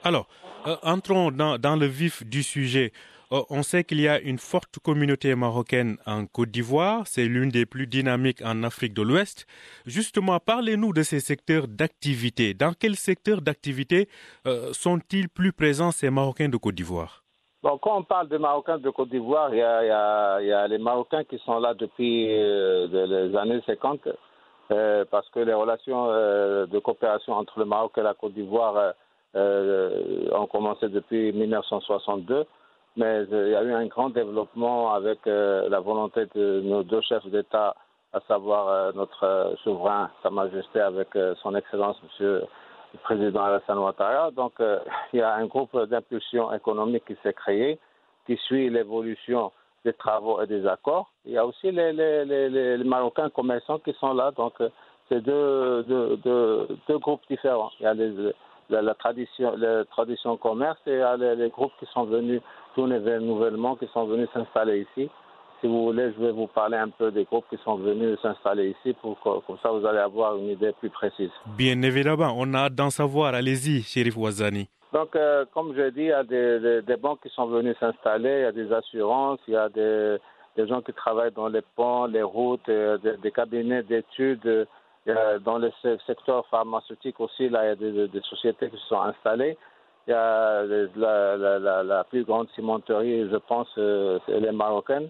Alors, 0.03 0.27
euh, 0.67 0.75
entrons 0.83 1.31
dans, 1.31 1.75
le 1.75 1.85
vif 1.85 2.25
du 2.25 2.43
sujet. 2.43 2.91
Euh, 3.31 3.41
on 3.49 3.63
sait 3.63 3.83
qu'il 3.83 3.99
y 3.99 4.07
a 4.07 4.19
une 4.19 4.37
forte 4.37 4.79
communauté 4.79 5.35
marocaine 5.35 5.97
en 6.05 6.25
Côte 6.25 6.49
d'Ivoire. 6.49 7.03
C'est 7.05 7.25
l'une 7.25 7.49
des 7.49 7.65
plus 7.65 7.87
dynamiques 7.87 8.41
en 8.43 8.63
Afrique 8.63 8.93
de 8.93 9.01
l'Ouest. 9.01 9.45
Justement, 9.85 10.39
parlez-nous 10.39 10.93
de 10.93 11.03
ces 11.03 11.19
secteurs 11.19 11.67
d'activité. 11.67 12.53
Dans 12.53 12.73
quel 12.73 12.95
secteur 12.95 13.41
d'activité 13.41 14.07
sont-ils 14.71 15.27
plus 15.27 15.51
présents, 15.51 15.91
ces 15.91 16.09
Marocains 16.09 16.49
de 16.49 16.57
Côte 16.57 16.75
d'Ivoire? 16.75 17.25
Quand 17.63 17.97
on 17.97 18.03
parle 18.03 18.29
des 18.29 18.37
Marocains 18.37 18.77
de 18.77 18.89
Côte 18.89 19.09
d'Ivoire, 19.09 19.49
il 19.53 19.57
y, 19.57 19.61
a, 19.61 20.67
les 20.67 20.77
Marocains 20.77 21.23
qui 21.23 21.37
sont 21.39 21.59
là 21.59 21.73
depuis 21.73 22.27
euh, 22.29 22.87
les 22.87 23.35
années 23.35 23.61
50, 23.65 24.07
euh, 24.71 25.05
parce 25.09 25.27
que 25.29 25.39
les 25.39 25.53
relations 25.53 26.07
euh, 26.09 26.65
de 26.67 26.79
coopération 26.79 27.33
entre 27.33 27.59
le 27.59 27.65
Maroc 27.65 27.93
et 27.97 28.01
la 28.01 28.13
Côte 28.13 28.33
d'Ivoire 28.33 28.93
ont 29.35 30.47
commencé 30.47 30.89
depuis 30.89 31.31
1962. 31.33 32.45
Mais 32.95 33.25
il 33.31 33.49
y 33.49 33.55
a 33.55 33.63
eu 33.63 33.73
un 33.73 33.85
grand 33.85 34.09
développement 34.09 34.93
avec 34.93 35.19
la 35.25 35.79
volonté 35.79 36.25
de 36.33 36.61
nos 36.61 36.83
deux 36.83 37.01
chefs 37.01 37.27
d'État, 37.27 37.75
à 38.11 38.19
savoir 38.21 38.93
notre 38.95 39.55
souverain, 39.63 40.09
Sa 40.23 40.31
Majesté, 40.31 40.79
avec 40.79 41.09
son 41.43 41.53
Excellence, 41.55 42.01
Monsieur 42.03 42.43
le 42.93 42.99
président 42.99 43.43
Alassane 43.43 43.77
Ouattara. 43.77 44.31
Donc, 44.31 44.53
euh, 44.59 44.79
il 45.13 45.19
y 45.19 45.21
a 45.21 45.33
un 45.33 45.45
groupe 45.45 45.77
d'impulsion 45.85 46.53
économique 46.53 47.05
qui 47.05 47.15
s'est 47.23 47.33
créé, 47.33 47.79
qui 48.25 48.37
suit 48.37 48.69
l'évolution 48.69 49.51
des 49.85 49.93
travaux 49.93 50.41
et 50.41 50.47
des 50.47 50.65
accords. 50.67 51.09
Il 51.25 51.33
y 51.33 51.37
a 51.37 51.45
aussi 51.45 51.71
les, 51.71 51.93
les, 51.93 52.49
les, 52.49 52.83
Marocains 52.83 53.29
commerçants 53.29 53.79
qui 53.79 53.93
sont 53.93 54.13
là. 54.13 54.31
Donc, 54.31 54.53
euh, 54.61 54.69
c'est 55.09 55.21
deux, 55.21 55.83
deux, 55.83 56.97
groupes 56.99 57.21
différents. 57.29 57.71
Il 57.79 57.83
y 57.83 57.87
a 57.87 57.95
la, 58.69 58.81
la, 58.81 58.93
tradition, 58.93 59.55
la 59.57 59.85
tradition 59.85 60.37
commerce 60.37 60.79
et 60.87 61.01
a 61.01 61.17
les, 61.17 61.49
groupes 61.49 61.71
qui 61.79 61.85
sont 61.93 62.05
venus, 62.05 62.41
tous 62.75 62.85
les 62.85 62.97
renouvellements 62.97 63.75
qui 63.75 63.87
sont 63.93 64.05
venus 64.05 64.27
s'installer 64.33 64.85
ici. 64.89 65.09
Si 65.59 65.67
vous 65.67 65.85
voulez, 65.85 66.13
je 66.15 66.23
vais 66.23 66.31
vous 66.31 66.47
parler 66.47 66.77
un 66.77 66.89
peu 66.89 67.11
des 67.11 67.23
groupes 67.23 67.45
qui 67.49 67.57
sont 67.63 67.77
venus 67.77 68.19
s'installer 68.21 68.75
ici 68.79 68.95
pour 69.01 69.19
que, 69.21 69.45
comme 69.47 69.57
ça 69.63 69.71
vous 69.71 69.85
allez 69.85 69.99
avoir 69.99 70.35
une 70.37 70.49
idée 70.49 70.71
plus 70.79 70.89
précise. 70.89 71.31
Bien 71.57 71.81
évidemment, 71.81 72.33
on 72.37 72.53
a 72.53 72.65
hâte 72.65 72.75
d'en 72.75 72.91
savoir. 72.91 73.33
Allez-y, 73.33 73.81
Shérif 73.81 74.17
Ouazani. 74.17 74.69
Donc, 74.93 75.15
euh, 75.15 75.45
comme 75.53 75.73
je 75.75 75.89
dis, 75.89 76.01
il 76.01 76.05
y 76.07 76.11
a 76.11 76.23
des, 76.23 76.81
des, 76.81 76.95
banques 76.97 77.21
qui 77.21 77.29
sont 77.29 77.47
venus 77.47 77.75
s'installer, 77.79 78.39
il 78.39 78.41
y 78.41 78.45
a 78.45 78.51
des 78.51 78.71
assurances, 78.71 79.39
il 79.47 79.53
y 79.53 79.57
a 79.57 79.67
des, 79.67 80.17
des 80.55 80.67
gens 80.67 80.81
qui 80.81 80.93
travaillent 80.93 81.33
dans 81.33 81.49
les 81.49 81.61
ponts, 81.75 82.05
les 82.05 82.23
routes, 82.23 82.67
euh, 82.69 82.97
des, 82.97 83.31
cabinets 83.31 83.83
d'études. 83.83 84.67
Dans 85.07 85.57
le 85.57 85.71
secteur 86.05 86.45
pharmaceutique 86.47 87.19
aussi, 87.21 87.47
là, 87.47 87.63
il 87.63 87.67
y 87.67 88.01
a 88.01 88.07
des, 88.07 88.21
sociétés 88.21 88.69
qui 88.69 88.77
se 88.77 88.87
sont 88.87 89.01
installées. 89.01 89.57
Il 90.05 90.11
y 90.11 90.13
a 90.13 90.63
la, 90.63 92.03
plus 92.09 92.25
grande 92.25 92.49
cimenterie, 92.55 93.29
je 93.29 93.37
pense, 93.37 93.69
euh, 93.77 94.19
c'est 94.25 94.39
les 94.39 94.51
Marocaines. 94.51 95.09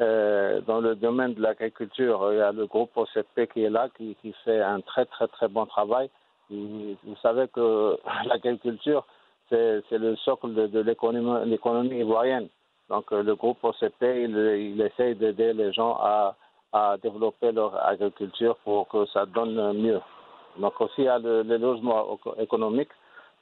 Euh, 0.00 0.60
dans 0.62 0.80
le 0.80 0.94
domaine 0.94 1.34
de 1.34 1.42
l'agriculture, 1.42 2.28
il 2.32 2.38
y 2.38 2.40
a 2.40 2.52
le 2.52 2.66
groupe 2.66 2.96
OCP 2.96 3.52
qui 3.52 3.64
est 3.64 3.70
là, 3.70 3.88
qui, 3.96 4.16
fait 4.44 4.60
un 4.60 4.80
très 4.80 5.06
très 5.06 5.26
très 5.28 5.48
bon 5.48 5.66
travail. 5.66 6.08
vous 6.50 7.16
savez 7.20 7.48
que 7.48 7.98
l'agriculture, 8.26 9.04
c'est 9.48 9.82
le 9.90 10.16
socle 10.16 10.54
de, 10.54 10.80
l'économie 10.80 11.98
ivoirienne. 11.98 12.48
Donc 12.88 13.12
euh, 13.12 13.22
le 13.22 13.34
groupe 13.34 13.62
OCP, 13.62 14.02
il, 14.02 14.36
il 14.74 14.80
essaye 14.80 15.14
d'aider 15.14 15.52
les 15.52 15.72
gens 15.72 15.96
à, 16.00 16.36
à, 16.72 16.96
développer 17.02 17.52
leur 17.52 17.74
agriculture 17.86 18.56
pour 18.64 18.88
que 18.88 19.06
ça 19.06 19.26
donne 19.26 19.72
mieux. 19.78 20.00
Donc 20.58 20.80
aussi 20.80 21.02
il 21.02 21.04
y 21.04 21.08
a 21.08 21.18
le, 21.18 21.42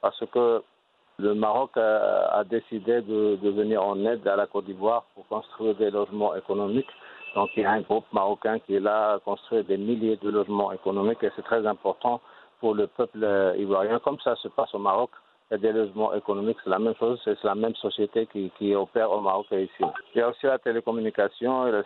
parce 0.01 0.23
que 0.31 0.63
le 1.19 1.35
Maroc 1.35 1.71
a, 1.77 2.43
décidé 2.45 3.01
de, 3.01 3.37
venir 3.43 3.83
en 3.83 4.03
aide 4.05 4.27
à 4.27 4.35
la 4.35 4.47
Côte 4.47 4.65
d'Ivoire 4.65 5.05
pour 5.13 5.27
construire 5.27 5.75
des 5.75 5.91
logements 5.91 6.35
économiques. 6.35 6.89
Donc 7.35 7.49
il 7.55 7.63
y 7.63 7.65
a 7.65 7.71
un 7.71 7.81
groupe 7.81 8.05
marocain 8.11 8.59
qui 8.59 8.75
est 8.75 8.79
là 8.79 9.13
à 9.13 9.19
construire 9.19 9.63
des 9.63 9.77
milliers 9.77 10.17
de 10.17 10.29
logements 10.29 10.71
économiques 10.71 11.23
et 11.23 11.31
c'est 11.35 11.43
très 11.43 11.65
important 11.67 12.21
pour 12.59 12.75
le 12.75 12.87
peuple 12.87 13.25
ivoirien. 13.57 13.99
Comme 13.99 14.19
ça 14.19 14.35
se 14.35 14.47
passe 14.47 14.73
au 14.73 14.79
Maroc, 14.79 15.11
des 15.57 15.71
logements 15.73 16.13
économiques, 16.13 16.57
c'est 16.63 16.69
la 16.69 16.79
même 16.79 16.95
chose, 16.95 17.19
c'est 17.25 17.43
la 17.43 17.55
même 17.55 17.75
société 17.75 18.27
qui, 18.27 18.75
opère 18.75 19.11
au 19.11 19.19
Maroc 19.19 19.47
et 19.51 19.63
ici. 19.63 19.83
Il 20.15 20.19
y 20.19 20.21
a 20.21 20.29
aussi 20.29 20.45
la 20.45 20.57
télécommunication, 20.59 21.65
le 21.65 21.83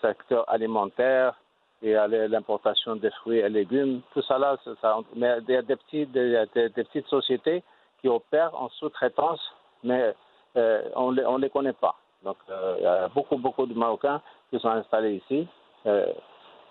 secteur 0.00 0.44
alimentaire, 0.48 1.34
il 1.82 1.92
l'importation 1.92 2.96
des 2.96 3.10
fruits 3.10 3.38
et 3.38 3.48
légumes, 3.48 4.00
tout 4.14 4.22
ça 4.22 4.38
là, 4.38 4.56
mais 5.14 5.36
il 5.46 5.54
y 5.54 5.56
a 5.56 5.62
des, 5.62 5.76
petites 5.76 7.06
sociétés 7.06 7.62
qui 8.00 8.08
opèrent 8.08 8.54
en 8.60 8.68
sous-traitance, 8.70 9.40
mais 9.82 10.14
euh, 10.56 10.82
on 10.96 11.12
ne 11.12 11.38
les 11.38 11.50
connaît 11.50 11.72
pas. 11.72 11.94
Donc, 12.24 12.36
euh, 12.48 12.76
il 12.78 12.84
y 12.84 12.86
a 12.86 13.08
beaucoup, 13.08 13.36
beaucoup 13.36 13.66
de 13.66 13.74
Marocains 13.74 14.22
qui 14.50 14.58
sont 14.58 14.70
installés 14.70 15.22
ici. 15.24 15.46
Euh, 15.86 16.06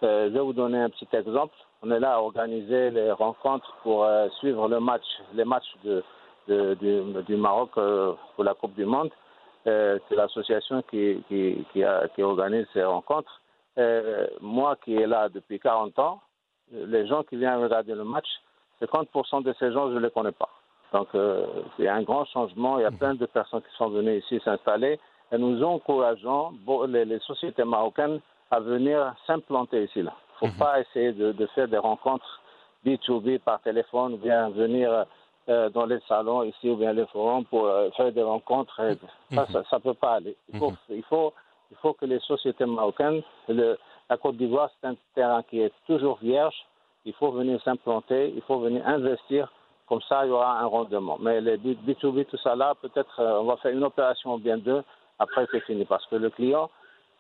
je 0.02 0.30
vais 0.30 0.40
vous 0.40 0.54
donner 0.54 0.80
un 0.80 0.90
petit 0.90 1.08
exemple. 1.14 1.56
On 1.84 1.92
est 1.92 2.00
là 2.00 2.16
à 2.16 2.20
organiser 2.20 2.90
les 2.90 3.12
rencontres 3.12 3.74
pour 3.84 4.06
suivre 4.40 4.68
le 4.68 4.80
match, 4.82 5.06
les 5.34 5.46
matchs 5.46 5.74
de, 5.84 6.04
du, 6.48 7.36
Maroc 7.36 7.72
pour 7.74 8.44
la 8.44 8.54
Coupe 8.54 8.76
du 8.76 8.86
Monde. 8.86 9.12
C'est 9.64 10.16
l'association 10.16 10.82
qui, 10.84 11.24
qui, 11.28 11.66
qui, 11.72 11.84
qui, 12.16 12.24
organise 12.24 12.66
ces 12.74 12.84
rencontres. 12.84 13.42
moi 14.42 14.76
qui 14.84 14.96
est 14.96 15.08
là 15.08 15.30
depuis 15.30 15.60
40 15.60 15.98
ans, 16.00 16.22
les 16.72 17.08
gens 17.08 17.24
qui 17.24 17.38
viennent 17.38 17.62
regarder 17.62 17.96
le 17.96 18.04
match, 18.04 18.28
50% 18.82 19.44
de 19.44 19.54
ces 19.60 19.72
gens, 19.72 19.90
je 19.90 19.96
ne 19.96 20.00
les 20.00 20.12
connais 20.12 20.32
pas. 20.32 20.50
Donc, 20.94 21.08
euh, 21.16 21.46
c'est 21.76 21.88
un 21.88 22.04
grand 22.04 22.26
changement. 22.26 22.78
Il 22.78 22.84
y 22.84 22.86
a 22.86 22.92
plein 22.92 23.16
de 23.16 23.26
personnes 23.26 23.62
qui 23.62 23.76
sont 23.78 23.90
venues 23.90 24.18
ici 24.18 24.40
s'installer 24.46 25.00
et 25.32 25.38
nous 25.38 25.64
encourageons 25.64 26.54
les, 26.88 27.06
les, 27.06 27.20
sociétés 27.20 27.64
marocaines 27.64 28.20
à 28.52 28.60
venir 28.60 29.16
s'implanter 29.26 29.86
ici. 29.86 30.00
Il 30.00 30.04
ne 30.04 30.10
faut 30.40 30.48
mhm. 30.48 30.60
pas 30.60 30.80
essayer 30.82 31.12
de, 31.14 31.46
faire 31.56 31.68
des 31.68 31.80
rencontres 31.80 32.42
B2B 32.86 33.40
par 33.40 33.60
téléphone 33.62 34.14
ou 34.14 34.18
bien 34.18 34.50
venir 34.50 35.06
euh, 35.50 35.70
dans 35.70 35.86
les 35.86 36.00
salons 36.08 36.44
ici 36.44 36.70
ou 36.70 36.78
bien 36.78 36.94
les 36.94 37.06
forums 37.08 37.44
pour 37.46 37.66
euh, 37.66 37.90
faire 37.98 38.12
des 38.14 38.24
rencontres. 38.24 38.80
Ça 39.30 39.46
ne 39.52 39.80
peut 39.80 39.94
pas 39.94 40.14
aller. 40.14 40.38
Il 40.54 40.58
faut, 40.58 40.72
mhm. 40.72 40.78
il, 40.90 41.04
faut, 41.04 41.34
il 41.70 41.78
faut 41.78 41.94
que 41.94 42.06
les 42.06 42.20
sociétés 42.20 42.66
marocaines, 42.66 43.22
le, 43.50 43.78
la 44.10 44.18
Côte 44.18 44.38
d'Ivoire, 44.38 44.70
c'est 44.80 44.88
un 44.88 44.96
terrain 45.16 45.44
qui 45.44 45.60
est 45.60 45.74
toujours 45.86 46.18
vierge. 46.22 46.56
Il 47.06 47.14
faut 47.14 47.32
venir 47.32 47.62
s'implanter, 47.64 48.32
il 48.34 48.42
faut 48.44 48.60
venir 48.60 48.88
investir 48.88 49.52
comme 49.90 50.02
ça, 50.08 50.26
il 50.26 50.30
y 50.30 50.32
aura 50.32 50.60
un 50.60 50.66
rendement. 50.66 51.18
Mais 51.20 51.42
les 51.42 51.58
B2B, 51.58 52.26
tout 52.26 52.38
ça 52.38 52.56
là, 52.56 52.74
peut-être 52.82 53.20
euh, 53.20 53.42
on 53.42 53.44
va 53.44 53.58
faire 53.58 53.72
une 53.72 53.84
opération 53.84 54.38
bien 54.38 54.58
deux, 54.58 54.82
après 55.20 55.46
c'est 55.52 55.60
fini. 55.66 55.84
Parce 55.84 56.06
que 56.08 56.16
le 56.16 56.30
client, 56.30 56.70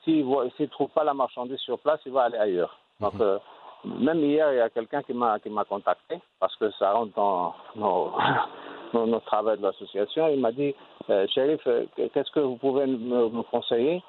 s'il 0.06 0.26
ne 0.26 0.66
trouve 0.68 0.90
pas 0.92 1.04
la 1.04 1.14
marchandise 1.14 1.60
sur 1.60 1.78
place, 1.80 2.00
il 2.06 2.14
va 2.14 2.24
aller 2.24 2.38
ailleurs. 2.38 2.78
Donc, 3.02 3.16
mhm. 3.16 3.40
Euh, 3.86 3.90
même 4.00 4.20
hier, 4.20 4.52
il 4.52 4.58
y 4.58 4.62
a 4.62 4.70
quelqu'un 4.70 5.02
qui 5.04 5.14
m'a 5.14 5.40
contacté, 5.68 6.20
parce 6.40 6.56
que 6.58 6.72
ça 6.72 6.94
rentre 6.94 7.14
dans 7.16 7.54
notre 9.06 9.26
travail 9.26 9.58
de 9.58 9.64
l'association. 9.64 10.28
Il 10.30 10.40
m'a 10.40 10.52
dit, 10.52 10.74
euh, 11.10 11.26
shérif, 11.34 11.62
qu'est-ce 11.96 12.32
que 12.32 12.40
vous 12.40 12.58
pouvez 12.58 12.86
me, 12.86 13.42
conseiller? 13.44 14.02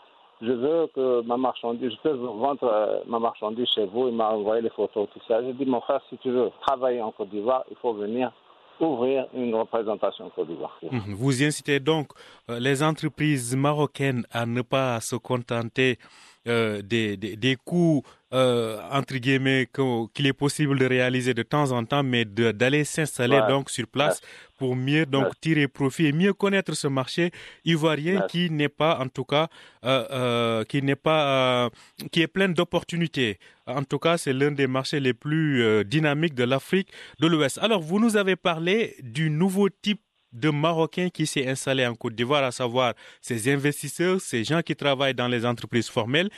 Je 0.43 0.53
veux 0.53 0.89
que 0.95 1.23
ma 1.23 1.37
marchandise, 1.37 1.93
je 1.93 1.97
peux 2.03 2.17
vendre 2.17 3.03
ma 3.07 3.19
marchandise 3.19 3.69
chez 3.75 3.87
vous. 3.87 4.09
Il 4.09 4.15
m'a 4.15 4.31
envoyé 4.31 4.63
les 4.63 4.71
photos, 4.71 5.09
tout 5.13 5.21
ça. 5.29 5.43
J'ai 5.43 5.53
dit, 5.53 5.65
mon 5.65 5.81
frère, 5.81 6.01
si 6.11 6.19
tu 6.19 6.31
veux 6.31 6.51
travailler 6.67 7.01
en 7.01 7.13
Côte 7.13 7.31
d'Ivoire, 7.31 7.65
il 7.71 7.77
faut 7.77 7.95
venir 7.95 8.33
ouvrir 8.81 9.27
une 9.35 9.55
représentation 9.55 10.31
Côte 10.31 10.49
d'Ivoire. 10.49 10.79
Mhm. 10.83 11.15
Vous 11.15 11.43
incitez 11.43 11.81
donc 11.81 12.09
euh, 12.51 12.59
les 12.59 12.83
entreprises 12.83 13.55
marocaines 13.57 14.25
à 14.33 14.47
ne 14.47 14.63
pas 14.63 15.01
se 15.01 15.17
contenter 15.17 15.99
euh, 16.47 16.83
des, 16.83 17.17
des, 17.17 17.37
des, 17.37 17.57
coûts, 17.57 18.03
euh, 18.35 18.79
entre 18.91 19.17
guillemets, 19.17 19.67
qu'il 20.13 20.27
est 20.27 20.33
possible 20.35 20.79
de 20.79 20.85
réaliser 20.85 21.33
de 21.33 21.43
temps 21.43 21.73
en 21.73 21.85
temps, 21.87 22.03
mais 22.03 22.27
d'aller 22.27 22.85
s'installer 22.85 23.41
donc 23.49 23.71
sur 23.71 23.87
place 23.87 24.21
pour 24.59 24.77
mieux 24.77 25.07
donc 25.07 25.29
tirer 25.41 25.69
profit 25.69 26.07
et 26.07 26.13
mieux 26.13 26.35
connaître 26.35 26.75
ce 26.75 26.87
marché 26.87 27.31
ivoirien 27.65 28.27
qui 28.29 28.51
n'est 28.51 28.69
pas, 28.69 28.99
en 29.01 29.09
tout 29.09 29.25
cas, 29.25 29.49
euh, 29.87 30.05
euh 30.11 30.65
qui 30.65 30.83
n'est 30.83 30.97
pas, 30.97 31.65
euh, 31.65 31.71
qui 32.13 32.21
est 32.21 32.27
plein 32.29 32.49
d'opportunités. 32.51 33.39
En 33.67 33.83
tout 33.83 33.99
cas, 33.99 34.19
c'est 34.19 34.35
l'un 34.35 34.51
des 34.53 34.67
marchés 34.67 35.01
les 35.01 35.15
plus 35.15 35.85
dynamiques 35.87 36.35
de 36.35 36.45
l'Afrique 36.45 36.91
de 37.21 37.27
l'Ouest. 37.27 37.59
Alors, 37.63 37.81
vous 37.81 37.99
nous 37.99 38.17
avez 38.19 38.37
parlé 38.37 38.97
du 39.03 39.31
nouveau 39.31 39.71
type 39.71 40.03
de 40.35 40.51
Marocains 40.51 41.09
qui 41.09 41.27
s'est 41.27 41.49
installé 41.49 41.87
en 41.87 41.95
Côte 41.95 42.15
d'Ivoire, 42.15 42.45
à 42.45 42.51
savoir 42.51 42.95
ces 43.21 43.53
investisseurs, 43.53 44.21
ces 44.21 44.45
gens 44.45 44.61
qui 44.61 44.77
travaillent 44.77 45.15
dans 45.15 45.29
les 45.29 45.47
entreprises 45.47 45.89
formelles. 45.89 46.29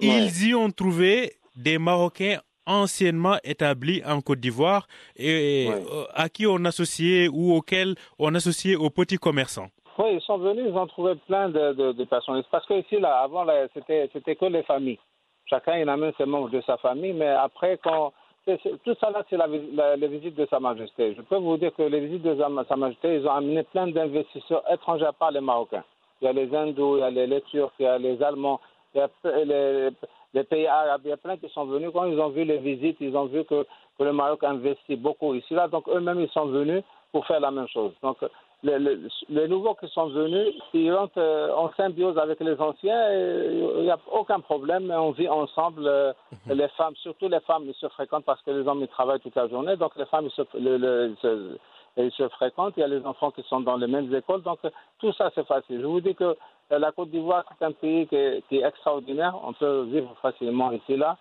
Ils 0.00 0.48
y 0.48 0.54
ont 0.54 0.70
trouvé 0.70 1.32
des 1.56 1.78
Marocains 1.78 2.38
anciennement 2.66 3.36
établis 3.42 4.02
en 4.06 4.20
Côte 4.20 4.40
d'Ivoire 4.40 4.86
et 5.16 5.68
euh, 5.68 6.04
à 6.14 6.28
qui 6.28 6.46
on 6.46 6.64
associait 6.64 7.28
ou 7.28 7.54
auxquels 7.54 7.94
on 8.18 8.34
associait 8.34 8.76
aux 8.76 8.90
petits 8.90 9.18
commerçants. 9.18 9.68
Oui, 9.98 10.14
ils 10.14 10.20
sont 10.22 10.38
venus, 10.38 10.64
ils 10.68 10.76
ont 10.76 10.86
trouvé 10.86 11.14
plein 11.26 11.48
de, 11.50 12.04
personnes. 12.04 12.42
Parce 12.50 12.66
que 12.66 12.74
ici, 12.80 12.98
là, 12.98 13.20
avant, 13.20 13.46
c'était, 13.74 14.08
c'était 14.12 14.36
que 14.36 14.46
les 14.46 14.62
familles. 14.62 14.98
Chacun, 15.46 15.76
il 15.76 15.88
amène 15.88 16.12
ses 16.16 16.24
membres 16.24 16.50
de 16.50 16.62
sa 16.62 16.78
famille, 16.78 17.12
mais 17.12 17.28
après, 17.28 17.78
quand 17.82 18.12
tout 18.44 18.94
ça 19.00 19.10
là, 19.10 19.24
c'est 19.30 19.36
la, 19.36 19.96
les 19.96 20.08
visites 20.08 20.34
de 20.34 20.46
Sa 20.46 20.58
Majesté. 20.58 21.14
Je 21.14 21.22
peux 21.22 21.36
vous 21.36 21.56
dire 21.56 21.72
que 21.74 21.82
les 21.82 22.00
visites 22.00 22.22
de 22.22 22.36
Sa 22.68 22.76
Majesté, 22.76 23.16
ils 23.16 23.26
ont 23.26 23.32
amené 23.32 23.62
plein 23.62 23.86
d'investisseurs 23.86 24.64
étrangers 24.70 25.10
par 25.18 25.30
les 25.30 25.40
Marocains. 25.40 25.84
Il 26.20 26.24
y 26.24 26.28
a 26.28 26.32
les 26.32 26.54
Hindous, 26.54 26.96
il 26.96 27.00
y 27.00 27.20
a 27.20 27.26
les, 27.26 27.40
Turcs, 27.42 27.72
il 27.78 27.84
y 27.84 27.86
a 27.86 27.98
les 27.98 28.22
Allemands, 28.22 28.60
il 28.94 28.98
y 28.98 29.00
a 29.00 29.44
les, 29.44 29.90
les, 30.34 30.44
pays 30.44 30.66
arabes, 30.66 31.02
il 31.04 31.10
y 31.10 31.12
a 31.12 31.16
plein 31.16 31.36
qui 31.36 31.48
sont 31.50 31.64
venus. 31.66 31.90
Quand 31.92 32.04
ils 32.04 32.18
ont 32.18 32.30
vu 32.30 32.44
les 32.44 32.58
visites, 32.58 32.96
ils 33.00 33.16
ont 33.16 33.26
vu 33.26 33.44
que, 33.44 33.64
que 33.98 34.02
le 34.04 34.12
Maroc 34.12 34.42
investit 34.44 34.96
beaucoup 34.96 35.34
ici 35.34 35.54
là, 35.54 35.68
donc 35.68 35.88
eux-mêmes 35.88 36.20
ils 36.20 36.30
sont 36.30 36.46
venus 36.46 36.82
pour 37.12 37.26
faire 37.26 37.40
la 37.40 37.50
même 37.50 37.68
chose. 37.68 37.92
Donc 38.02 38.18
les, 38.62 39.48
nouveaux 39.48 39.74
qui 39.74 39.88
sont 39.88 40.08
venus, 40.08 40.54
ils 40.72 40.92
rentrent 40.92 41.18
euh, 41.18 41.52
en 41.54 41.72
symbiose 41.72 42.16
avec 42.16 42.40
les 42.40 42.58
anciens, 42.60 43.12
il 43.12 43.82
n'y 43.82 43.90
a 43.90 43.98
aucun 44.10 44.40
problème, 44.40 44.90
on 44.90 45.10
vit 45.10 45.28
ensemble. 45.28 45.86
Euh, 45.86 46.12
mhm. 46.46 46.54
Les 46.54 46.68
femmes, 46.68 46.94
surtout 46.96 47.28
les 47.28 47.40
femmes, 47.40 47.64
ils 47.66 47.74
se 47.74 47.88
fréquentent 47.88 48.24
parce 48.24 48.40
que 48.42 48.50
les 48.50 48.66
hommes 48.66 48.82
ils 48.82 48.88
travaillent 48.88 49.20
toute 49.20 49.34
la 49.34 49.48
journée, 49.48 49.76
donc 49.76 49.96
les 49.96 50.06
femmes 50.06 50.26
ils 50.26 51.16
se, 51.24 51.56
ils 51.96 52.12
se 52.12 52.28
fréquentent. 52.28 52.74
Il 52.76 52.80
y 52.80 52.84
a 52.84 52.88
les 52.88 53.04
enfants 53.04 53.32
qui 53.32 53.42
sont 53.42 53.60
dans 53.60 53.76
les 53.76 53.88
mêmes 53.88 54.14
écoles, 54.14 54.42
donc 54.42 54.60
tout 55.00 55.12
ça 55.12 55.30
c'est 55.34 55.46
facile. 55.46 55.80
Je 55.80 55.86
vous 55.86 56.00
dis 56.00 56.14
que 56.14 56.36
la 56.70 56.92
Côte 56.92 57.10
d'Ivoire 57.10 57.44
c'est 57.58 57.64
un 57.64 57.72
pays 57.72 58.06
qui 58.06 58.16
est, 58.16 58.44
qui 58.48 58.58
est, 58.58 58.64
extraordinaire, 58.64 59.34
on 59.44 59.52
peut 59.52 59.82
vivre 59.90 60.14
facilement 60.22 60.70
ici 60.70 60.96
là. 60.96 61.16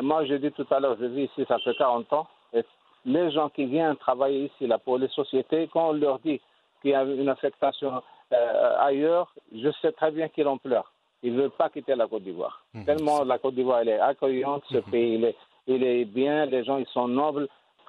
moi 0.00 0.24
j'ai 0.24 0.38
dit 0.38 0.52
tout 0.52 0.66
à 0.70 0.80
l'heure, 0.80 0.96
je 0.98 1.04
vis 1.04 1.24
ici 1.24 1.44
ça 1.46 1.58
fait 1.58 1.74
40 1.74 2.10
ans. 2.14 2.26
Et 2.54 2.64
les 3.04 3.30
gens 3.30 3.50
qui 3.50 3.66
viennent 3.66 3.96
travailler 3.96 4.46
ici 4.46 4.66
là 4.66 4.78
pour 4.78 4.96
les 4.96 5.08
sociétés, 5.08 5.68
quand 5.70 5.90
on 5.90 5.92
leur 5.92 6.18
dit 6.20 6.40
qu'il 6.80 6.90
y 6.90 6.94
a 6.94 7.02
une 7.02 7.28
affectation 7.28 8.02
euh, 8.32 8.76
ailleurs, 8.80 9.32
je 9.54 9.70
sais 9.80 9.92
très 9.92 10.10
bien 10.10 10.28
qu'ils 10.28 10.46
en 10.46 10.58
pleurent. 10.58 10.92
Ils 11.22 11.34
ne 11.34 11.42
veulent 11.42 11.50
pas 11.50 11.70
quitter 11.70 11.94
la 11.94 12.06
Côte 12.06 12.22
d'Ivoire. 12.22 12.62
Mhm. 12.74 12.84
Tellement 12.84 13.24
la 13.24 13.38
Côte 13.38 13.54
d'Ivoire 13.54 13.80
elle 13.80 13.88
est 13.88 14.00
accueillante, 14.00 14.62
ce 14.70 14.76
mhm. 14.78 14.82
pays 14.84 15.14
il 15.14 15.24
est, 15.24 15.36
il 15.66 15.82
est 15.82 16.04
bien, 16.04 16.46
les 16.46 16.64
gens 16.64 16.76
ils 16.78 16.86
sont 16.88 17.08
nobles. 17.08 17.48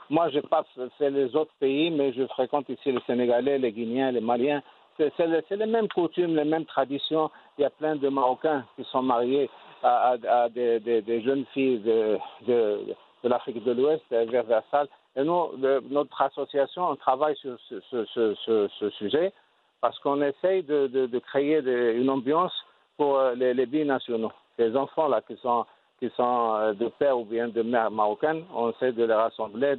Moi, 0.09 0.29
je 0.29 0.35
n'ai 0.37 0.41
pas 0.41 0.65
fait 0.97 1.11
les 1.11 1.35
autres 1.35 1.53
pays, 1.59 1.91
mais 1.91 2.11
je 2.13 2.25
fréquente 2.27 2.67
ici 2.69 2.91
les 2.91 3.01
Sénégalais, 3.05 3.59
les 3.59 3.71
Guinéens, 3.71 4.11
les 4.11 4.21
Maliens. 4.21 4.63
C'est 4.97 5.27
les, 5.51 5.65
mêmes 5.65 5.87
coutumes, 5.87 6.35
les 6.35 6.43
mêmes 6.43 6.65
traditions. 6.65 7.29
Il 7.57 7.61
y 7.61 7.65
a 7.65 7.69
plein 7.69 7.95
de 7.95 8.09
Marocains 8.09 8.65
qui 8.75 8.83
sont 8.85 9.03
mariés 9.03 9.49
à, 9.83 10.17
des, 10.49 10.79
des, 10.79 11.21
jeunes 11.21 11.45
filles 11.53 11.79
de, 11.79 12.17
de, 12.47 12.95
de 13.23 13.29
l'Afrique 13.29 13.63
de 13.63 13.71
l'Ouest 13.71 14.03
vers 14.09 14.43
Versailles. 14.43 14.89
Et 15.15 15.23
nous, 15.23 15.49
notre 15.89 16.21
association, 16.21 16.89
on 16.89 16.95
travaille 16.95 17.35
sur 17.37 17.57
ce, 17.69 18.89
sujet 18.97 19.33
parce 19.81 19.97
qu'on 19.99 20.21
essaye 20.21 20.63
de, 20.63 21.19
créer 21.19 21.59
une 21.95 22.09
ambiance 22.09 22.53
pour 22.97 23.17
euh, 23.17 23.33
les, 23.33 23.53
les 23.53 23.65
binationaux. 23.65 24.31
Les 24.57 24.75
enfants 24.75 25.07
là 25.07 25.21
qui 25.21 25.37
sont, 25.37 25.65
qui 25.99 26.09
sont 26.17 26.53
euh, 26.55 26.73
de 26.73 26.87
père 26.87 27.17
ou 27.17 27.23
bien 27.23 27.47
de 27.47 27.61
mère 27.61 27.89
marocaine, 27.89 28.43
on 28.53 28.71
essaie 28.71 28.91
de 28.91 29.05
les 29.05 29.13
rassembler 29.13 29.75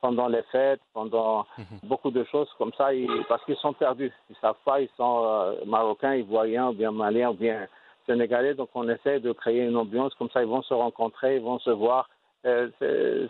pendant 0.00 0.28
les 0.28 0.42
fêtes, 0.50 0.80
pendant 0.94 1.46
mhm. 1.58 1.64
beaucoup 1.84 2.10
de 2.10 2.24
choses 2.24 2.48
comme 2.58 2.72
ça, 2.78 2.90
parce 3.28 3.44
qu'ils 3.44 3.56
sont 3.56 3.72
perdus. 3.72 4.12
Ils 4.30 4.32
ne 4.34 4.38
savent 4.38 4.62
pas, 4.64 4.80
ils 4.80 4.88
sont 4.96 5.24
euh, 5.24 5.54
marocains, 5.66 6.14
ivoiriens, 6.14 6.68
ou 6.68 6.72
bien 6.72 6.92
maliens, 6.92 7.30
ou 7.30 7.34
bien 7.34 7.66
sénégalais. 8.06 8.54
Donc 8.54 8.70
on 8.74 8.88
essaie 8.88 9.20
de 9.20 9.32
créer 9.32 9.64
une 9.64 9.76
ambiance 9.76 10.14
comme 10.14 10.30
ça, 10.30 10.42
ils 10.42 10.48
vont 10.48 10.62
se 10.62 10.74
rencontrer, 10.74 11.36
ils 11.36 11.42
vont 11.42 11.58
se 11.58 11.70
voir 11.70 12.08
euh, 12.44 12.68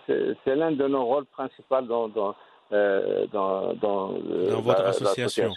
c'est 0.07 0.57
l'un 0.57 0.73
de 0.73 0.87
nos 0.89 1.05
rôles 1.05 1.27
principaux 1.27 1.81
dans, 1.83 2.09
dans, 2.09 2.35
euh, 2.73 3.27
dans, 3.31 3.75
dans, 3.75 4.15
euh, 4.15 4.55
votre 4.57 4.81
association. 4.87 5.51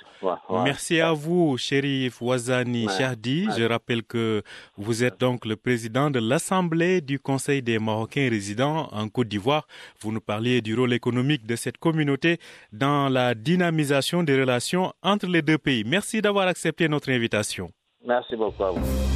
Merci 0.50 1.00
à 1.00 1.14
vous, 1.14 1.58
Shérif 1.58 2.22
Ouazani 2.22 2.88
Chahdi. 2.90 3.48
Je 3.58 3.64
rappelle 3.64 4.04
que 4.04 4.44
vous 4.76 5.02
êtes 5.06 5.18
donc 5.22 5.46
le 5.46 5.56
président 5.56 6.12
de 6.12 6.20
l'Assemblée 6.20 7.00
du 7.00 7.18
Conseil 7.18 7.62
des 7.62 7.80
Marocains 7.80 8.28
résidents 8.30 8.90
en 8.92 9.08
Côte 9.08 9.30
d'Ivoire. 9.30 9.66
Vous 10.02 10.12
nous 10.12 10.20
parliez 10.20 10.62
du 10.62 10.76
rôle 10.76 10.92
économique 10.92 11.46
de 11.48 11.56
cette 11.56 11.78
communauté 11.78 12.38
dans 12.74 13.08
la 13.08 13.34
dynamisation 13.34 14.24
des 14.24 14.38
relations 14.38 14.92
entre 15.02 15.28
les 15.28 15.42
deux 15.42 15.58
pays. 15.58 15.86
Merci 15.86 16.22
d'avoir 16.22 16.48
accepté 16.48 16.90
notre 16.90 17.10
invitation. 17.10 17.72
Merci 18.06 18.36
beaucoup 18.36 18.62
à 18.64 18.72
vous. 18.72 19.15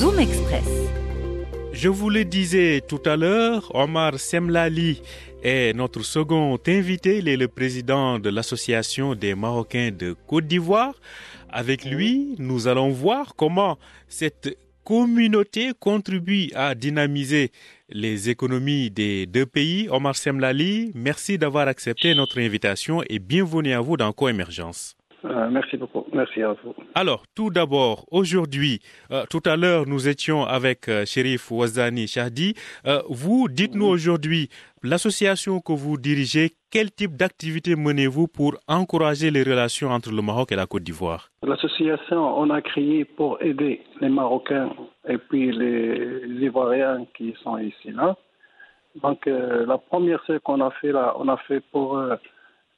Zoom 0.00 0.18
Express. 0.18 0.64
Je 1.74 1.90
vous 1.90 2.08
le 2.08 2.24
disais 2.24 2.80
tout 2.80 3.02
à 3.04 3.18
l'heure, 3.18 3.70
Omar 3.74 4.18
Semlali 4.18 5.02
est 5.42 5.74
notre 5.76 6.02
second 6.02 6.58
invité. 6.66 7.18
Il 7.18 7.28
est 7.28 7.36
le 7.36 7.48
président 7.48 8.18
de 8.18 8.30
l'Association 8.30 9.14
des 9.14 9.34
Marocains 9.34 9.90
de 9.90 10.16
Côte 10.26 10.46
d'Ivoire. 10.46 10.94
Avec 11.50 11.84
lui, 11.84 12.34
nous 12.38 12.66
allons 12.66 12.88
voir 12.88 13.34
comment 13.36 13.76
cette 14.08 14.56
communauté 14.84 15.72
contribue 15.78 16.48
à 16.54 16.74
dynamiser 16.74 17.52
les 17.90 18.30
économies 18.30 18.90
des 18.90 19.26
deux 19.26 19.44
pays. 19.44 19.86
Omar 19.90 20.16
Semlali, 20.16 20.92
merci 20.94 21.36
d'avoir 21.36 21.68
accepté 21.68 22.14
notre 22.14 22.40
invitation 22.40 23.02
et 23.10 23.18
bienvenue 23.18 23.74
à 23.74 23.82
vous 23.82 23.98
dans 23.98 24.14
Coémergence. 24.14 24.96
Euh, 25.24 25.48
merci 25.50 25.76
beaucoup. 25.76 26.06
Merci 26.12 26.42
à 26.42 26.54
vous. 26.62 26.74
Alors, 26.94 27.24
tout 27.34 27.50
d'abord, 27.50 28.06
aujourd'hui, 28.10 28.80
euh, 29.10 29.24
tout 29.28 29.42
à 29.44 29.56
l'heure, 29.56 29.86
nous 29.86 30.08
étions 30.08 30.44
avec 30.44 30.88
euh, 30.88 31.04
Shérif 31.04 31.50
Ouazani 31.50 32.06
Shahdi. 32.06 32.54
vous, 33.08 33.48
dites-nous 33.48 33.86
aujourd'hui, 33.86 34.48
l'association 34.82 35.60
que 35.60 35.72
vous 35.72 35.96
dirigez, 35.98 36.52
quel 36.70 36.90
type 36.90 37.16
d'activité 37.16 37.76
menez-vous 37.76 38.28
pour 38.28 38.56
encourager 38.68 39.30
les 39.30 39.42
relations 39.42 39.90
entre 39.90 40.10
le 40.10 40.22
Maroc 40.22 40.52
et 40.52 40.56
la 40.56 40.66
Côte 40.66 40.82
d'Ivoire? 40.84 41.30
L'association, 41.46 42.38
on 42.38 42.48
a 42.50 42.62
créé 42.62 43.04
pour 43.04 43.42
aider 43.42 43.82
les 44.00 44.08
Marocains 44.08 44.70
et 45.08 45.18
puis 45.18 45.52
les 45.52 46.22
Ivoiriens 46.40 47.06
qui 47.16 47.34
sont 47.42 47.58
ici 47.58 47.90
là. 47.90 48.16
Donc, 49.02 49.26
la 49.26 49.78
première 49.78 50.24
chose 50.26 50.40
qu'on 50.42 50.60
a 50.60 50.70
fait 50.80 50.92
là, 50.92 51.14
on 51.16 51.28
a 51.28 51.36
fait 51.36 51.60
pour 51.70 51.96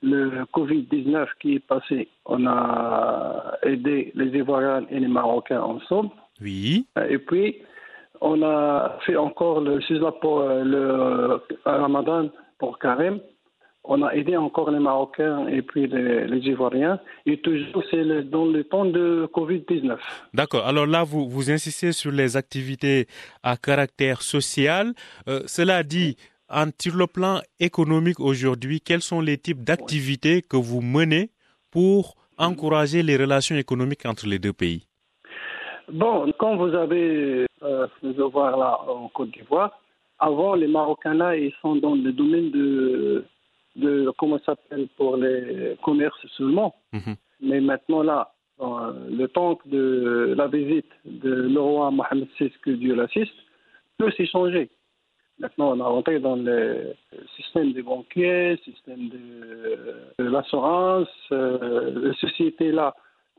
le 0.02 0.44
Covid-19 0.52 1.26
qui 1.40 1.54
est 1.54 1.66
passé, 1.66 2.08
on 2.26 2.46
a 2.46 3.58
aidé 3.62 4.12
les 4.14 4.36
Ivoiriens 4.38 4.84
et 4.90 4.98
les 4.98 5.08
Marocains 5.08 5.62
ensemble. 5.62 6.10
Oui. 6.40 6.86
Et 7.08 7.18
puis, 7.18 7.62
on 8.20 8.42
a 8.42 8.98
fait 9.04 9.16
encore 9.16 9.60
le 9.60 9.80
pour 10.20 10.40
euh, 10.40 10.62
le 10.62 10.78
euh, 10.78 11.38
Ramadan 11.64 12.28
pour 12.58 12.78
Karim. 12.78 13.20
On 13.84 14.00
a 14.02 14.14
aidé 14.14 14.36
encore 14.36 14.70
les 14.70 14.78
Marocains 14.78 15.48
et 15.48 15.60
puis 15.60 15.88
les, 15.88 16.38
Ivoiriens. 16.48 17.00
Et 17.26 17.40
toujours, 17.40 17.82
c'est 17.90 18.04
dans 18.30 18.46
le 18.46 18.62
temps 18.62 18.84
de 18.84 19.28
Covid-19. 19.34 19.96
D'accord. 20.34 20.64
Alors 20.68 20.86
là, 20.86 21.02
vous, 21.02 21.28
vous 21.28 21.50
insistez 21.50 21.90
sur 21.90 22.12
les 22.12 22.36
activités 22.36 23.08
à 23.42 23.56
caractère 23.56 24.22
social. 24.22 24.92
Euh, 25.28 25.40
cela 25.46 25.82
dit, 25.82 26.16
sur 26.80 26.96
le 26.96 27.06
plan 27.06 27.40
économique 27.60 28.20
aujourd'hui, 28.20 28.80
quels 28.80 29.02
sont 29.02 29.20
les 29.20 29.38
types 29.38 29.62
d'activités 29.64 30.42
que 30.42 30.56
vous 30.56 30.80
menez 30.80 31.30
pour 31.70 32.14
encourager 32.38 33.02
les 33.02 33.16
relations 33.16 33.56
économiques 33.56 34.04
entre 34.06 34.26
les 34.26 34.38
deux 34.38 34.52
pays? 34.52 34.86
Bon, 35.90 36.30
comme 36.38 36.56
vous 36.58 36.74
avez 36.74 37.46
euh, 37.62 37.86
voir 38.32 38.56
là 38.56 38.80
en 38.88 39.08
Côte 39.08 39.30
d'Ivoire, 39.30 39.78
avant 40.18 40.54
les 40.54 40.68
Marocains 40.68 41.14
là, 41.14 41.36
ils 41.36 41.52
sont 41.60 41.76
dans 41.76 41.94
le 41.94 42.12
domaine 42.12 42.50
de, 42.50 43.24
de 43.76 44.10
comment 44.18 44.38
ça 44.38 44.54
s'appelle 44.54 44.88
pour 44.96 45.16
les 45.16 45.76
commerces 45.82 46.26
seulement. 46.36 46.74
Mhm. 46.92 47.16
Mais 47.40 47.60
maintenant 47.60 48.02
là, 48.02 48.32
le 48.60 49.26
temps 49.26 49.58
de 49.66 50.34
la 50.36 50.46
visite 50.46 50.90
de 51.04 51.32
le 51.32 51.60
roi 51.60 51.90
Mohamed 51.90 52.28
VI, 52.38 52.52
que 52.62 52.70
Dieu 52.70 52.94
l'assiste, 52.94 53.34
peut 53.98 54.10
s'y 54.12 54.26
changer. 54.26 54.70
Maintenant, 55.38 55.76
on 55.76 55.80
a 55.80 55.88
rentré 55.88 56.20
dans 56.20 56.36
le 56.36 56.94
système 57.36 57.72
des 57.72 57.82
banquiers, 57.82 58.60
système 58.64 59.08
de, 59.08 60.22
l'assurance, 60.22 61.08
euh, 61.32 62.08
les 62.08 62.14
sociétés 62.14 62.70
là 62.70 62.94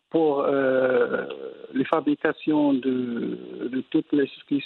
pour 0.09 0.41
euh, 0.41 1.25
les 1.73 1.85
fabrications 1.85 2.73
de, 2.73 3.69
de, 3.71 3.83
toutes 3.89 4.11
les 4.11 4.27
choses 4.27 4.43
qui 4.47 4.63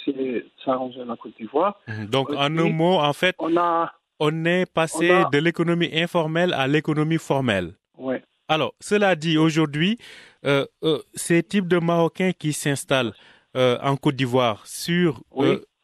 s'arrangent 0.62 0.98
la 0.98 1.16
Côte 1.16 1.32
d'Ivoire. 1.38 1.80
Mhm. 1.86 2.06
Donc, 2.06 2.30
en 2.30 2.58
un 2.58 2.70
mot, 2.70 2.98
en 2.98 3.12
fait, 3.14 3.34
on, 3.38 3.56
a, 3.56 3.92
on 4.20 4.44
est 4.44 4.70
passé 4.70 5.08
de 5.32 5.38
l'économie 5.38 5.88
informelle 5.94 6.52
à 6.52 6.66
l'économie 6.66 7.16
formelle. 7.16 7.72
Oui. 7.96 8.16
Alors, 8.48 8.74
cela 8.80 9.14
dit, 9.14 9.38
aujourd'hui, 9.38 9.96
euh, 10.44 10.66
ces 11.14 11.42
types 11.42 11.68
de 11.68 11.78
Marocains 11.78 12.32
qui 12.38 12.52
s'installent 12.52 13.12
en 13.54 13.96
Côte 13.96 14.16
d'Ivoire 14.16 14.66
sur, 14.66 15.22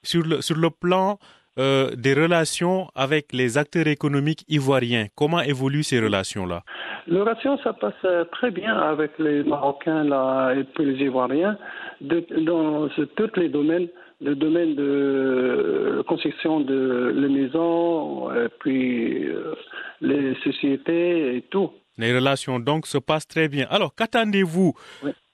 sur, 0.04 0.22
le, 0.22 0.40
sur 0.42 0.56
le 0.56 0.70
plan 0.70 1.18
euh, 1.56 1.90
des 1.94 2.14
relations 2.14 2.88
avec 2.96 3.32
les 3.32 3.58
acteurs 3.58 3.86
économiques 3.86 4.44
ivoiriens. 4.48 5.06
Comment 5.14 5.40
évoluent 5.40 5.84
ces 5.84 6.00
relations-là? 6.00 6.64
Les 7.06 7.20
relations, 7.20 7.58
ça 7.62 7.72
passe 7.72 7.92
euh, 8.04 8.24
très 8.32 8.50
bien 8.50 8.76
avec 8.76 9.12
les 9.20 9.44
Marocains 9.44 10.02
là, 10.02 10.52
et 10.52 10.64
puis 10.64 10.84
les 10.84 11.04
Ivoiriens 11.04 11.56
dans 12.00 12.88
tous 13.16 13.30
les 13.36 13.48
domaines 13.48 13.88
le 14.20 14.34
domaine 14.34 14.74
de 14.74 14.82
euh, 14.82 16.02
construction 16.04 16.60
de 16.60 17.12
les 17.14 17.28
maisons, 17.28 18.32
et 18.32 18.48
puis 18.58 19.28
les 20.00 20.34
sociétés 20.42 21.36
et 21.36 21.42
tout. 21.42 21.70
Les 21.98 22.12
relations 22.14 22.58
donc 22.58 22.86
se 22.86 22.98
passent 22.98 23.28
très 23.28 23.48
bien. 23.48 23.66
Alors, 23.70 23.94
qu'attendez-vous? 23.94 24.74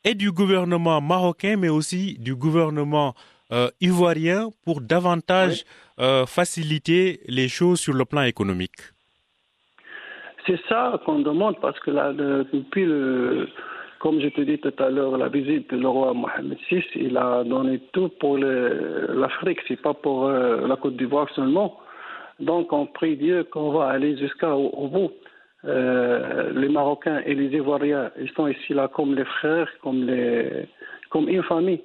Et 0.05 0.15
du 0.15 0.33
gouvernement 0.33 1.01
marocain, 1.01 1.57
mais 1.59 1.69
aussi 1.69 2.17
du 2.19 2.35
gouvernement 2.35 3.15
euh, 3.53 3.69
ivoirien 3.81 4.51
pour 4.65 4.81
davantage 4.81 5.65
euh, 5.99 6.27
faciliter 6.27 7.21
les 7.27 7.49
choses 7.49 7.81
sur 7.81 7.95
le 7.95 8.05
plan 8.05 8.23
économique 8.23 8.81
C'est 10.47 10.61
ça 10.69 11.01
qu'on 11.05 11.21
demande 11.21 11.61
parce 11.61 11.79
que 11.81 11.91
là, 11.91 12.13
depuis 12.13 12.85
le, 12.85 13.49
comme 14.01 14.19
je 14.19 14.29
te 14.29 14.41
dis 14.41 14.59
tout 14.59 14.73
à 14.79 14.89
l'heure, 14.89 15.19
la 15.19 15.29
visite 15.29 15.73
du 15.75 15.87
roi 15.87 16.15
Mohamed 16.15 16.57
VI, 16.71 16.83
il 16.97 17.19
a 17.19 17.45
donné 17.45 17.81
tout 17.93 18.09
pour 18.19 18.39
l'Afrique, 18.39 19.61
c'est 19.69 19.81
pas 19.81 19.93
pour 19.93 20.27
euh, 20.27 20.67
la 20.67 20.77
Côte 20.77 20.97
d'Ivoire 20.97 21.29
seulement. 21.37 21.79
Donc, 22.41 22.73
on 22.73 22.87
prie 22.87 23.17
Dieu 23.17 23.45
qu'on 23.45 23.73
va 23.73 23.89
aller 23.89 24.17
jusqu'au 24.17 24.71
au 24.73 24.89
bout. 24.89 25.13
Euh, 25.67 26.51
les 26.55 26.71
Marocains 26.71 27.21
et 27.27 27.35
les 27.35 27.55
Ivoiriens, 27.55 28.11
ils 28.19 28.31
sont 28.31 28.49
ici 28.49 28.73
là 28.73 28.89
comme 28.89 29.15
les 29.15 29.27
frères, 29.27 29.69
comme, 29.83 30.07
les, 30.07 30.67
comme 31.11 31.29
une 31.29 31.43
famille. 31.43 31.83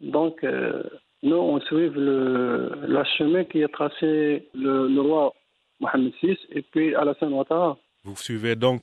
Donc, 0.00 0.42
euh, 0.44 0.82
nous, 1.22 1.36
on 1.36 1.60
suit 1.60 1.90
le, 1.90 2.72
la 2.86 3.04
chemin 3.04 3.44
qui 3.44 3.62
a 3.62 3.68
tracé 3.68 4.48
le, 4.54 4.88
le 4.88 5.00
roi 5.00 5.34
Mohamed 5.80 6.12
VI 6.22 6.36
et 6.52 6.62
puis 6.62 6.94
Alassane 6.94 7.32
Ouattara. 7.32 7.76
Vous 8.04 8.16
suivez 8.16 8.56
donc 8.56 8.82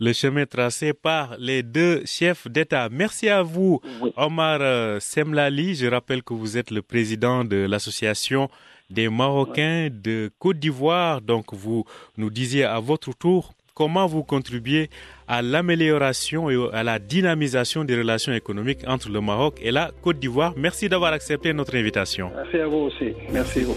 le 0.00 0.12
chemin 0.12 0.44
tracé 0.44 0.92
par 0.92 1.36
les 1.38 1.62
deux 1.62 2.04
chefs 2.04 2.48
d'État. 2.48 2.88
Merci 2.90 3.28
à 3.28 3.42
vous, 3.42 3.80
Oui. 4.02 4.12
Omar 4.16 4.58
euh, 4.60 4.98
Semlali. 4.98 5.76
Je 5.76 5.86
rappelle 5.86 6.22
que 6.24 6.34
vous 6.34 6.58
êtes 6.58 6.72
le 6.72 6.82
président 6.82 7.44
de 7.44 7.56
l'association 7.68 8.48
des 8.90 9.08
Marocains 9.08 9.88
de 9.92 10.30
Côte 10.38 10.58
d'Ivoire. 10.58 11.20
Donc, 11.20 11.54
vous 11.54 11.84
nous 12.16 12.30
disiez 12.30 12.64
à 12.64 12.80
votre 12.80 13.16
tour 13.16 13.52
comment 13.76 14.06
vous 14.06 14.24
contribuez 14.24 14.88
à 15.28 15.42
l'amélioration 15.42 16.50
et 16.50 16.56
à 16.72 16.82
la 16.82 16.98
dynamisation 16.98 17.84
des 17.84 17.96
relations 17.96 18.32
économiques 18.32 18.80
entre 18.88 19.10
le 19.10 19.20
Maroc 19.20 19.58
et 19.62 19.70
la 19.70 19.90
Côte 20.02 20.18
d'Ivoire. 20.18 20.54
Merci 20.56 20.88
d'avoir 20.88 21.12
accepté 21.12 21.52
notre 21.52 21.76
invitation. 21.76 22.32
Merci 22.34 22.56
à 22.56 22.66
vous 22.66 22.78
aussi. 22.88 23.12
Merci 23.30 23.60
à 23.60 23.64
vous. 23.64 23.76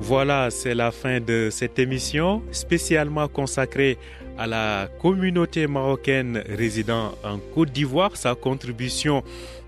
Voilà, 0.00 0.50
c'est 0.50 0.74
la 0.74 0.90
fin 0.90 1.20
de 1.20 1.48
cette 1.50 1.78
émission 1.78 2.42
spécialement 2.50 3.28
consacrée 3.28 3.98
à 4.38 4.46
la 4.46 4.88
communauté 5.00 5.66
marocaine 5.66 6.42
résidant 6.48 7.12
en 7.24 7.38
Côte 7.54 7.72
d'Ivoire. 7.72 8.16
Sa 8.16 8.34
contribution 8.34 9.22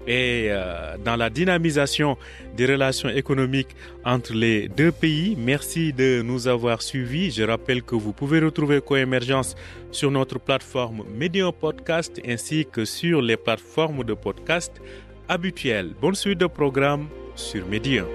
est 0.08 0.50
euh, 0.50 0.96
dans 1.04 1.16
la 1.16 1.30
dynamisation 1.30 2.16
des 2.56 2.66
relations 2.66 3.08
économiques 3.08 3.76
entre 4.04 4.32
les 4.32 4.68
deux 4.68 4.90
pays. 4.90 5.36
Merci 5.38 5.92
de 5.92 6.22
nous 6.22 6.48
avoir 6.48 6.82
suivis. 6.82 7.30
Je 7.30 7.42
rappelle 7.44 7.82
que 7.82 7.94
vous 7.94 8.12
pouvez 8.12 8.40
retrouver 8.40 8.80
Coémergence 8.80 9.54
sur 9.92 10.10
notre 10.10 10.38
plateforme 10.38 11.04
Medium 11.14 11.52
Podcast 11.52 12.20
ainsi 12.26 12.66
que 12.70 12.84
sur 12.84 13.22
les 13.22 13.36
plateformes 13.36 14.04
de 14.04 14.14
podcast 14.14 14.72
habituelles. 15.28 15.92
Bonne 16.00 16.14
suite 16.14 16.38
de 16.38 16.46
programme 16.46 17.06
sur 17.34 17.66
Medium. 17.68 18.06